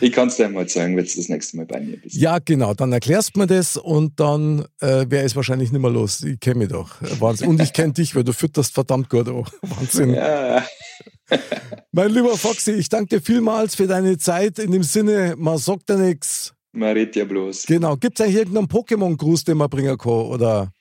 Ich 0.00 0.12
kann 0.12 0.28
es 0.28 0.36
dir 0.36 0.48
mal 0.48 0.66
sagen, 0.68 0.96
wenn 0.96 1.04
du 1.04 1.12
das 1.14 1.28
nächste 1.28 1.56
Mal 1.58 1.66
bei 1.66 1.80
mir 1.80 1.98
bist. 1.98 2.16
Ja, 2.16 2.38
genau. 2.38 2.72
Dann 2.72 2.92
erklärst 2.92 3.36
du 3.36 3.40
mir 3.40 3.46
das 3.46 3.76
und 3.76 4.18
dann 4.18 4.64
äh, 4.80 5.04
wäre 5.08 5.24
es 5.24 5.36
wahrscheinlich 5.36 5.72
nicht 5.72 5.80
mehr 5.80 5.90
los. 5.90 6.22
Ich 6.22 6.40
kenne 6.40 6.60
mich 6.60 6.68
doch. 6.68 6.96
Wahnsinn. 7.20 7.48
Und 7.48 7.60
ich 7.60 7.72
kenne 7.72 7.92
dich, 7.92 8.14
weil 8.14 8.24
du 8.24 8.32
fütterst 8.32 8.72
verdammt 8.72 9.10
gut 9.10 9.28
auch. 9.28 9.48
Wahnsinn. 9.62 10.14
Ja. 10.14 10.64
mein 11.92 12.10
lieber 12.10 12.36
Foxy, 12.36 12.72
ich 12.72 12.88
danke 12.88 13.16
dir 13.16 13.22
vielmals 13.22 13.74
für 13.74 13.86
deine 13.86 14.16
Zeit. 14.16 14.58
In 14.58 14.72
dem 14.72 14.82
Sinne, 14.82 15.34
man 15.36 15.58
sagt 15.58 15.90
ja 15.90 15.96
nichts. 15.96 16.54
Man 16.72 16.92
redet 16.94 17.16
ja 17.16 17.24
bloß. 17.24 17.66
Genau. 17.66 17.96
Gibt 17.96 18.18
es 18.18 18.24
eigentlich 18.24 18.38
irgendeinen 18.38 18.68
Pokémon-Gruß, 18.68 19.44
den 19.44 19.58
man 19.58 19.68
bringen 19.68 19.98
kann? 19.98 20.12
Oder? 20.12 20.72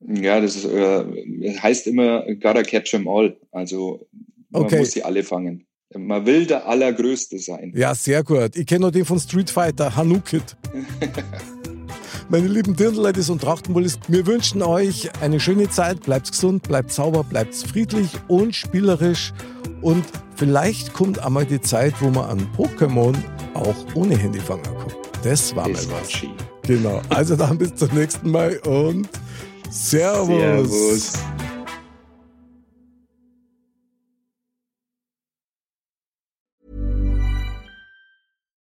Ja, 0.00 0.40
das, 0.40 0.56
ist, 0.56 0.64
äh, 0.64 1.04
heißt 1.60 1.86
immer, 1.86 2.24
gotta 2.40 2.62
catch 2.62 2.90
them 2.90 3.06
all. 3.08 3.36
Also 3.52 4.08
man 4.50 4.64
okay. 4.64 4.78
muss 4.78 4.92
sie 4.92 5.02
alle 5.02 5.22
fangen. 5.22 5.67
Man 5.94 6.26
will 6.26 6.46
der 6.46 6.66
Allergrößte 6.66 7.38
sein. 7.38 7.72
Ja, 7.74 7.94
sehr 7.94 8.22
gut. 8.22 8.56
Ich 8.56 8.66
kenne 8.66 8.86
noch 8.86 8.90
den 8.90 9.06
von 9.06 9.18
Street 9.18 9.48
Fighter, 9.48 9.96
Hanukit. 9.96 10.56
Meine 12.28 12.46
lieben 12.46 12.76
Dirndl-Ladies 12.76 13.30
und 13.30 13.40
Trachtenbullis, 13.40 13.98
wir 14.06 14.26
wünschen 14.26 14.60
euch 14.60 15.08
eine 15.22 15.40
schöne 15.40 15.70
Zeit. 15.70 16.02
Bleibt 16.02 16.30
gesund, 16.30 16.62
bleibt 16.64 16.92
sauber, 16.92 17.24
bleibt 17.24 17.54
friedlich 17.54 18.10
und 18.28 18.54
spielerisch. 18.54 19.32
Und 19.80 20.04
vielleicht 20.36 20.92
kommt 20.92 21.20
einmal 21.20 21.46
die 21.46 21.60
Zeit, 21.60 21.94
wo 22.00 22.10
man 22.10 22.26
an 22.26 22.46
Pokémon 22.54 23.16
auch 23.54 23.76
ohne 23.94 24.14
Handy 24.18 24.40
fangen 24.40 24.64
kann. 24.64 24.92
Das 25.24 25.56
war 25.56 25.70
das 25.70 25.86
mal 25.86 25.94
was. 26.02 26.22
Genau. 26.64 27.00
Also 27.08 27.34
dann 27.34 27.56
bis 27.56 27.74
zum 27.76 27.94
nächsten 27.94 28.30
Mal 28.30 28.58
und 28.58 29.08
Servus. 29.70 31.12
Servus. 31.12 31.12